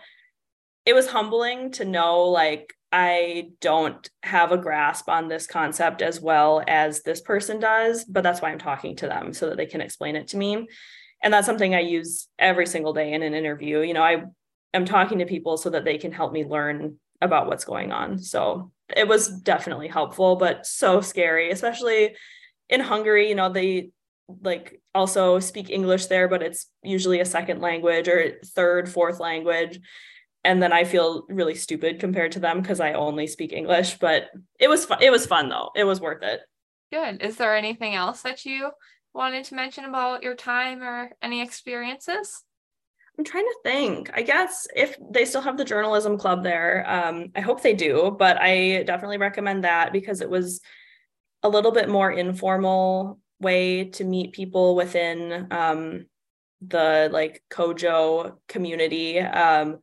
it 0.86 0.94
was 0.94 1.08
humbling 1.08 1.72
to 1.72 1.84
know 1.84 2.24
like 2.24 2.74
I 2.92 3.48
don't 3.60 4.08
have 4.22 4.52
a 4.52 4.58
grasp 4.58 5.08
on 5.08 5.26
this 5.26 5.46
concept 5.46 6.00
as 6.00 6.20
well 6.20 6.62
as 6.68 7.02
this 7.02 7.20
person 7.20 7.58
does, 7.58 8.04
but 8.04 8.22
that's 8.22 8.40
why 8.40 8.50
I'm 8.50 8.58
talking 8.58 8.94
to 8.96 9.08
them 9.08 9.32
so 9.32 9.48
that 9.48 9.56
they 9.56 9.66
can 9.66 9.80
explain 9.80 10.14
it 10.14 10.28
to 10.28 10.36
me. 10.36 10.68
And 11.20 11.34
that's 11.34 11.46
something 11.46 11.74
I 11.74 11.80
use 11.80 12.28
every 12.38 12.66
single 12.66 12.92
day 12.92 13.12
in 13.12 13.22
an 13.22 13.34
interview. 13.34 13.80
You 13.80 13.94
know, 13.94 14.02
I 14.02 14.24
am 14.74 14.84
talking 14.84 15.18
to 15.18 15.26
people 15.26 15.56
so 15.56 15.70
that 15.70 15.84
they 15.84 15.98
can 15.98 16.12
help 16.12 16.32
me 16.32 16.44
learn 16.44 16.98
about 17.20 17.48
what's 17.48 17.64
going 17.64 17.90
on. 17.90 18.18
So 18.18 18.70
it 18.94 19.08
was 19.08 19.28
definitely 19.28 19.88
helpful, 19.88 20.36
but 20.36 20.66
so 20.66 21.00
scary, 21.00 21.50
especially 21.50 22.14
in 22.68 22.80
Hungary. 22.80 23.28
You 23.28 23.34
know, 23.34 23.48
they 23.48 23.90
like 24.28 24.80
also 24.94 25.38
speak 25.40 25.70
English 25.70 26.06
there, 26.06 26.28
but 26.28 26.42
it's 26.42 26.66
usually 26.82 27.20
a 27.20 27.24
second 27.26 27.60
language 27.60 28.06
or 28.06 28.38
third, 28.44 28.88
fourth 28.88 29.18
language. 29.18 29.80
And 30.44 30.62
then 30.62 30.72
I 30.72 30.84
feel 30.84 31.24
really 31.28 31.54
stupid 31.54 32.00
compared 32.00 32.32
to 32.32 32.40
them 32.40 32.60
because 32.60 32.80
I 32.80 32.92
only 32.92 33.26
speak 33.26 33.52
English. 33.52 33.98
But 33.98 34.24
it 34.60 34.68
was 34.68 34.84
fun. 34.84 34.98
It 35.00 35.10
was 35.10 35.26
fun 35.26 35.48
though. 35.48 35.70
It 35.74 35.84
was 35.84 36.00
worth 36.00 36.22
it. 36.22 36.40
Good. 36.92 37.22
Is 37.22 37.36
there 37.36 37.56
anything 37.56 37.94
else 37.94 38.22
that 38.22 38.44
you 38.44 38.70
wanted 39.14 39.44
to 39.46 39.54
mention 39.54 39.84
about 39.84 40.22
your 40.22 40.34
time 40.34 40.82
or 40.82 41.10
any 41.22 41.42
experiences? 41.42 42.42
I'm 43.18 43.24
trying 43.24 43.44
to 43.44 43.56
think. 43.62 44.10
I 44.12 44.22
guess 44.22 44.66
if 44.74 44.96
they 45.10 45.24
still 45.24 45.40
have 45.40 45.56
the 45.56 45.64
journalism 45.64 46.18
club 46.18 46.42
there, 46.42 46.84
um, 46.88 47.28
I 47.36 47.40
hope 47.40 47.62
they 47.62 47.74
do, 47.74 48.14
but 48.18 48.40
I 48.40 48.82
definitely 48.82 49.18
recommend 49.18 49.64
that 49.64 49.92
because 49.92 50.20
it 50.20 50.28
was 50.28 50.60
a 51.42 51.48
little 51.48 51.70
bit 51.70 51.88
more 51.88 52.10
informal 52.10 53.20
way 53.40 53.84
to 53.84 54.04
meet 54.04 54.32
people 54.32 54.74
within 54.74 55.46
um, 55.52 56.06
the 56.60 57.08
like 57.12 57.42
Kojo 57.50 58.38
community. 58.48 59.20
Um, 59.20 59.78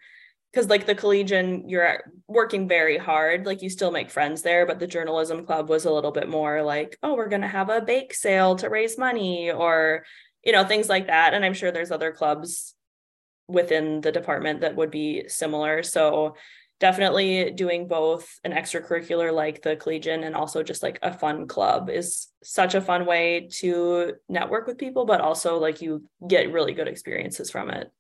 because 0.52 0.70
like 0.70 0.86
the 0.86 0.96
collegian, 0.96 1.70
you're 1.70 2.02
working 2.28 2.68
very 2.68 2.98
hard. 2.98 3.46
Like 3.46 3.62
you 3.62 3.70
still 3.70 3.92
make 3.92 4.12
friends 4.12 4.42
there, 4.42 4.66
but 4.66 4.80
the 4.80 4.88
journalism 4.88 5.46
club 5.46 5.70
was 5.70 5.86
a 5.86 5.92
little 5.92 6.12
bit 6.12 6.28
more 6.28 6.62
like, 6.62 6.98
oh, 7.02 7.16
we're 7.16 7.30
gonna 7.30 7.48
have 7.48 7.70
a 7.70 7.82
bake 7.82 8.14
sale 8.14 8.56
to 8.58 8.70
raise 8.70 8.98
money, 8.98 9.52
or 9.52 10.06
you 10.44 10.52
know 10.52 10.66
things 10.66 10.90
like 10.90 11.08
that. 11.08 11.34
And 11.34 11.46
I'm 11.46 11.54
sure 11.54 11.72
there's 11.72 11.92
other 11.92 12.12
clubs 12.12 12.76
within 13.48 14.02
the 14.02 14.12
department 14.12 14.62
that 14.62 14.76
would 14.76 14.92
be 14.92 15.28
similar. 15.28 15.84
So 15.84 16.36
definitely 16.82 17.52
doing 17.52 17.88
both 17.88 18.40
an 18.44 18.52
extracurricular 18.52 19.32
like 19.32 19.62
the 19.62 19.76
collegian 19.76 20.24
and 20.24 20.36
also 20.36 20.64
just 20.64 20.82
like 20.82 20.98
a 21.04 21.14
fun 21.14 21.48
club 21.48 21.90
is 21.90 22.28
such 22.44 22.74
a 22.74 22.82
fun 22.82 23.06
way 23.06 23.48
to 23.52 24.14
network 24.28 24.66
with 24.66 24.80
people 24.80 25.06
but 25.06 25.22
also 25.22 25.60
like 25.60 25.80
you 25.80 26.04
get 26.28 26.52
really 26.52 26.74
good 26.74 26.88
experiences 26.88 27.52
from 27.52 27.70
it 27.70 27.92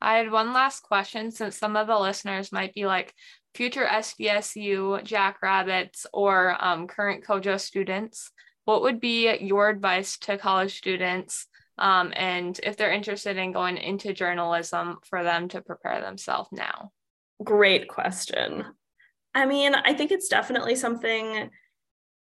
i 0.00 0.16
had 0.16 0.30
one 0.30 0.52
last 0.52 0.82
question 0.82 1.30
since 1.30 1.56
some 1.56 1.76
of 1.76 1.86
the 1.86 1.98
listeners 1.98 2.52
might 2.52 2.74
be 2.74 2.86
like 2.86 3.14
future 3.54 3.86
sdsu 3.86 5.02
jackrabbits 5.04 6.06
or 6.12 6.56
um, 6.64 6.86
current 6.86 7.24
kojo 7.24 7.58
students 7.58 8.30
what 8.64 8.82
would 8.82 9.00
be 9.00 9.34
your 9.38 9.68
advice 9.68 10.18
to 10.18 10.38
college 10.38 10.76
students 10.76 11.46
um, 11.78 12.12
and 12.16 12.58
if 12.64 12.76
they're 12.76 12.92
interested 12.92 13.36
in 13.36 13.52
going 13.52 13.76
into 13.76 14.12
journalism 14.12 14.96
for 15.08 15.22
them 15.22 15.48
to 15.48 15.60
prepare 15.60 16.00
themselves 16.00 16.48
now 16.52 16.90
Great 17.44 17.88
question. 17.88 18.64
I 19.34 19.46
mean, 19.46 19.74
I 19.74 19.94
think 19.94 20.10
it's 20.10 20.28
definitely 20.28 20.74
something, 20.74 21.50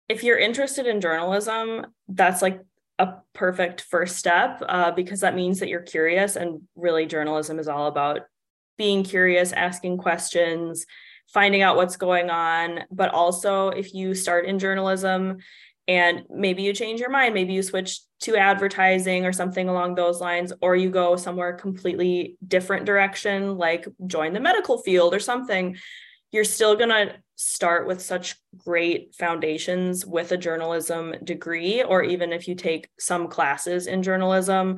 if 0.09 0.22
you're 0.22 0.38
interested 0.38 0.87
in 0.87 1.01
journalism, 1.01 1.87
that's 2.07 2.42
like 2.42 2.61
a 3.02 3.22
perfect 3.34 3.80
first 3.80 4.16
step 4.16 4.62
uh, 4.68 4.92
because 4.92 5.20
that 5.20 5.34
means 5.34 5.58
that 5.60 5.68
you're 5.68 5.80
curious. 5.80 6.36
And 6.36 6.62
really, 6.76 7.06
journalism 7.06 7.58
is 7.58 7.68
all 7.68 7.88
about 7.88 8.20
being 8.78 9.02
curious, 9.02 9.52
asking 9.52 9.98
questions, 9.98 10.86
finding 11.32 11.62
out 11.62 11.76
what's 11.76 11.96
going 11.96 12.30
on. 12.30 12.84
But 12.90 13.10
also, 13.10 13.68
if 13.68 13.92
you 13.92 14.14
start 14.14 14.46
in 14.46 14.58
journalism 14.58 15.38
and 15.88 16.24
maybe 16.30 16.62
you 16.62 16.72
change 16.72 17.00
your 17.00 17.10
mind 17.10 17.34
maybe 17.34 17.52
you 17.52 17.62
switch 17.62 18.00
to 18.20 18.36
advertising 18.36 19.26
or 19.26 19.32
something 19.32 19.68
along 19.68 19.96
those 19.96 20.20
lines 20.20 20.52
or 20.62 20.76
you 20.76 20.88
go 20.88 21.16
somewhere 21.16 21.54
completely 21.54 22.36
different 22.46 22.86
direction 22.86 23.58
like 23.58 23.88
join 24.06 24.32
the 24.32 24.38
medical 24.38 24.78
field 24.78 25.12
or 25.12 25.18
something 25.18 25.76
you're 26.33 26.45
still 26.45 26.75
going 26.75 26.88
to 26.88 27.14
start 27.37 27.87
with 27.87 28.01
such 28.01 28.37
great 28.57 29.14
foundations 29.14 30.05
with 30.05 30.33
a 30.33 30.37
journalism 30.37 31.14
degree 31.25 31.83
or 31.83 32.03
even 32.03 32.33
if 32.33 32.49
you 32.49 32.55
take 32.55 32.88
some 32.99 33.29
classes 33.29 33.87
in 33.87 34.03
journalism 34.03 34.77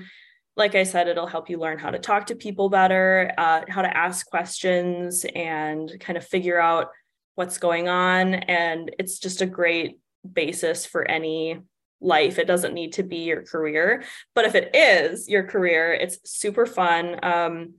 like 0.56 0.74
i 0.74 0.82
said 0.82 1.08
it'll 1.08 1.26
help 1.26 1.50
you 1.50 1.58
learn 1.58 1.78
how 1.78 1.90
to 1.90 1.98
talk 1.98 2.26
to 2.26 2.34
people 2.34 2.68
better 2.68 3.32
uh, 3.38 3.62
how 3.68 3.82
to 3.82 3.96
ask 3.96 4.26
questions 4.26 5.24
and 5.34 5.92
kind 6.00 6.16
of 6.16 6.26
figure 6.26 6.60
out 6.60 6.88
what's 7.34 7.58
going 7.58 7.88
on 7.88 8.34
and 8.34 8.94
it's 8.98 9.18
just 9.18 9.42
a 9.42 9.46
great 9.46 9.98
basis 10.32 10.86
for 10.86 11.08
any 11.08 11.60
life. 12.04 12.38
It 12.38 12.46
doesn't 12.46 12.74
need 12.74 12.94
to 12.94 13.02
be 13.02 13.18
your 13.18 13.42
career. 13.42 14.04
But 14.34 14.44
if 14.44 14.54
it 14.54 14.74
is 14.74 15.28
your 15.28 15.44
career, 15.44 15.92
it's 15.92 16.18
super 16.24 16.66
fun. 16.66 17.18
Um, 17.22 17.74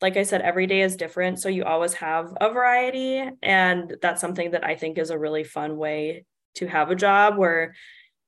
like 0.00 0.16
I 0.16 0.22
said, 0.22 0.42
every 0.42 0.66
day 0.66 0.82
is 0.82 0.96
different. 0.96 1.40
So 1.40 1.48
you 1.48 1.64
always 1.64 1.94
have 1.94 2.32
a 2.40 2.52
variety. 2.52 3.28
And 3.42 3.96
that's 4.00 4.20
something 4.20 4.52
that 4.52 4.64
I 4.64 4.76
think 4.76 4.98
is 4.98 5.10
a 5.10 5.18
really 5.18 5.44
fun 5.44 5.76
way 5.76 6.24
to 6.56 6.66
have 6.66 6.90
a 6.90 6.96
job 6.96 7.36
where 7.36 7.74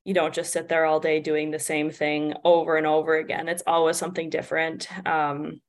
you 0.04 0.14
don't 0.14 0.34
just 0.34 0.52
sit 0.52 0.68
there 0.68 0.84
all 0.84 0.98
day 0.98 1.20
doing 1.20 1.50
the 1.50 1.58
same 1.58 1.90
thing 1.90 2.34
over 2.44 2.76
and 2.76 2.86
over 2.86 3.16
again. 3.16 3.48
It's 3.48 3.62
always 3.66 3.96
something 3.96 4.30
different. 4.30 4.88
Um, 5.06 5.60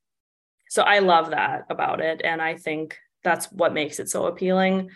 so 0.70 0.84
I 0.84 1.00
love 1.00 1.32
that 1.32 1.66
about 1.70 2.00
it. 2.02 2.22
And 2.24 2.42
I 2.42 2.56
think 2.56 2.98
that's 3.24 3.52
what 3.52 3.74
makes 3.74 4.00
it 4.00 4.10
so 4.10 4.26
appealing 4.26 4.90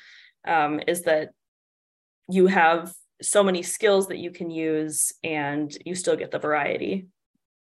um, 0.47 0.79
is 0.87 1.03
that 1.03 1.29
you 2.29 2.47
have 2.47 2.93
so 3.21 3.43
many 3.43 3.61
skills 3.61 4.07
that 4.07 4.17
you 4.17 4.31
can 4.31 4.49
use 4.49 5.13
and 5.23 5.75
you 5.85 5.95
still 5.95 6.15
get 6.15 6.31
the 6.31 6.39
variety. 6.39 7.07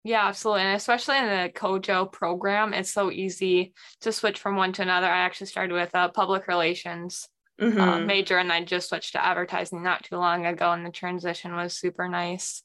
Yeah, 0.05 0.27
absolutely. 0.27 0.63
And 0.63 0.77
especially 0.77 1.19
in 1.19 1.27
the 1.27 1.53
Kojo 1.55 2.11
program, 2.11 2.75
it's 2.75 2.91
so 2.91 3.11
easy 3.11 3.73
to 4.01 4.11
switch 4.11 4.39
from 4.41 4.57
one 4.57 4.73
to 4.75 4.83
another. 4.83 5.07
I 5.07 5.21
actually 5.21 5.47
started 5.47 5.73
with 5.73 5.91
a 5.95 6.09
public 6.09 6.49
relations 6.49 7.29
mm-hmm. 7.61 7.81
uh, 7.81 8.01
major 8.01 8.39
and 8.39 8.53
I 8.53 8.65
just 8.65 8.89
switched 8.89 9.13
to 9.13 9.25
advertising 9.25 9.83
not 9.83 10.03
too 10.03 10.17
long 10.17 10.45
ago, 10.47 10.73
and 10.73 10.85
the 10.85 10.91
transition 10.91 11.55
was 11.55 11.75
super 11.75 12.09
nice. 12.09 12.63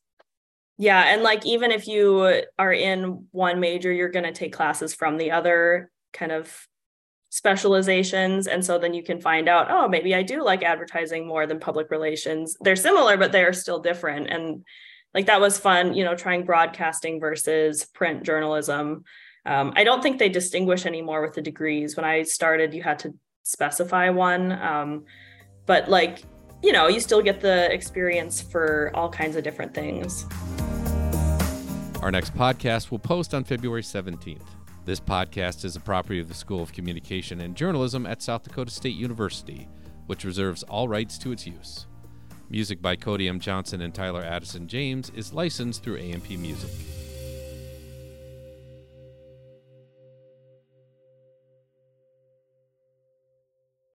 Yeah. 0.80 1.02
And 1.02 1.22
like, 1.22 1.46
even 1.46 1.72
if 1.72 1.88
you 1.88 2.44
are 2.58 2.74
in 2.74 3.28
one 3.32 3.60
major, 3.60 3.92
you're 3.92 4.10
going 4.10 4.26
to 4.26 4.32
take 4.32 4.54
classes 4.54 4.94
from 4.94 5.18
the 5.18 5.32
other 5.32 5.92
kind 6.14 6.32
of 6.32 6.68
specializations 7.30 8.48
and 8.48 8.64
so 8.64 8.80
then 8.80 8.94
you 8.94 9.04
can 9.04 9.20
find 9.20 9.50
out 9.50 9.68
oh 9.70 9.86
maybe 9.90 10.16
i 10.16 10.24
do 10.24 10.42
like 10.42 10.64
advertising 10.64 11.28
more 11.28 11.46
than 11.46 11.60
public 11.60 11.92
relations 11.92 12.56
they're 12.62 12.76
similar 12.76 13.18
but 13.18 13.34
they're 13.34 13.52
still 13.52 13.80
different 13.80 14.28
and 14.28 14.64
like 15.18 15.26
that 15.26 15.42
was 15.42 15.58
fun 15.58 15.96
you 15.96 16.04
know 16.04 16.14
trying 16.14 16.46
broadcasting 16.46 17.20
versus 17.20 17.86
print 17.86 18.22
journalism. 18.24 19.04
Um, 19.48 19.74
i 19.76 19.84
don't 19.84 20.04
think 20.04 20.20
they 20.20 20.30
distinguish 20.30 20.86
anymore 20.86 21.22
with 21.24 21.34
the 21.34 21.42
degrees. 21.42 21.98
When 21.98 22.06
i 22.06 22.22
started 22.22 22.74
you 22.74 22.84
had 22.84 23.00
to 23.00 23.16
specify 23.42 24.10
one. 24.10 24.52
Um, 24.52 25.06
but 25.66 25.90
like 25.90 26.22
you 26.62 26.72
know 26.72 26.88
you 26.88 27.00
still 27.00 27.24
get 27.24 27.42
the 27.42 27.72
experience 27.74 28.42
for 28.42 28.92
all 28.94 29.10
kinds 29.10 29.36
of 29.36 29.44
different 29.44 29.74
things. 29.74 30.26
Our 32.04 32.12
next 32.12 32.36
podcast 32.36 32.92
will 32.92 33.00
post 33.00 33.34
on 33.34 33.44
february 33.44 33.82
17th 33.82 34.46
this 34.86 35.00
podcast 35.02 35.66
is 35.66 35.76
a 35.76 35.82
property 35.82 36.22
of 36.22 36.30
the 36.30 36.34
School 36.34 36.62
of 36.62 36.72
Communication 36.72 37.42
and 37.42 37.58
Journalism 37.58 38.06
at 38.06 38.22
South 38.22 38.44
Dakota 38.44 38.72
State 38.72 38.96
University, 38.96 39.68
which 40.06 40.24
reserves 40.24 40.64
all 40.64 40.88
rights 40.88 41.18
to 41.18 41.34
its 41.34 41.46
use. 41.46 41.88
Music 42.50 42.82
by 42.82 42.96
Cody 42.96 43.28
M. 43.28 43.42
Johnson 43.42 43.82
and 43.82 43.94
Tyler 43.94 44.24
Addison 44.24 44.68
James 44.68 45.12
is 45.14 45.34
licensed 45.34 45.84
through 45.84 45.98
AMP 45.98 46.30
Music. 46.30 46.97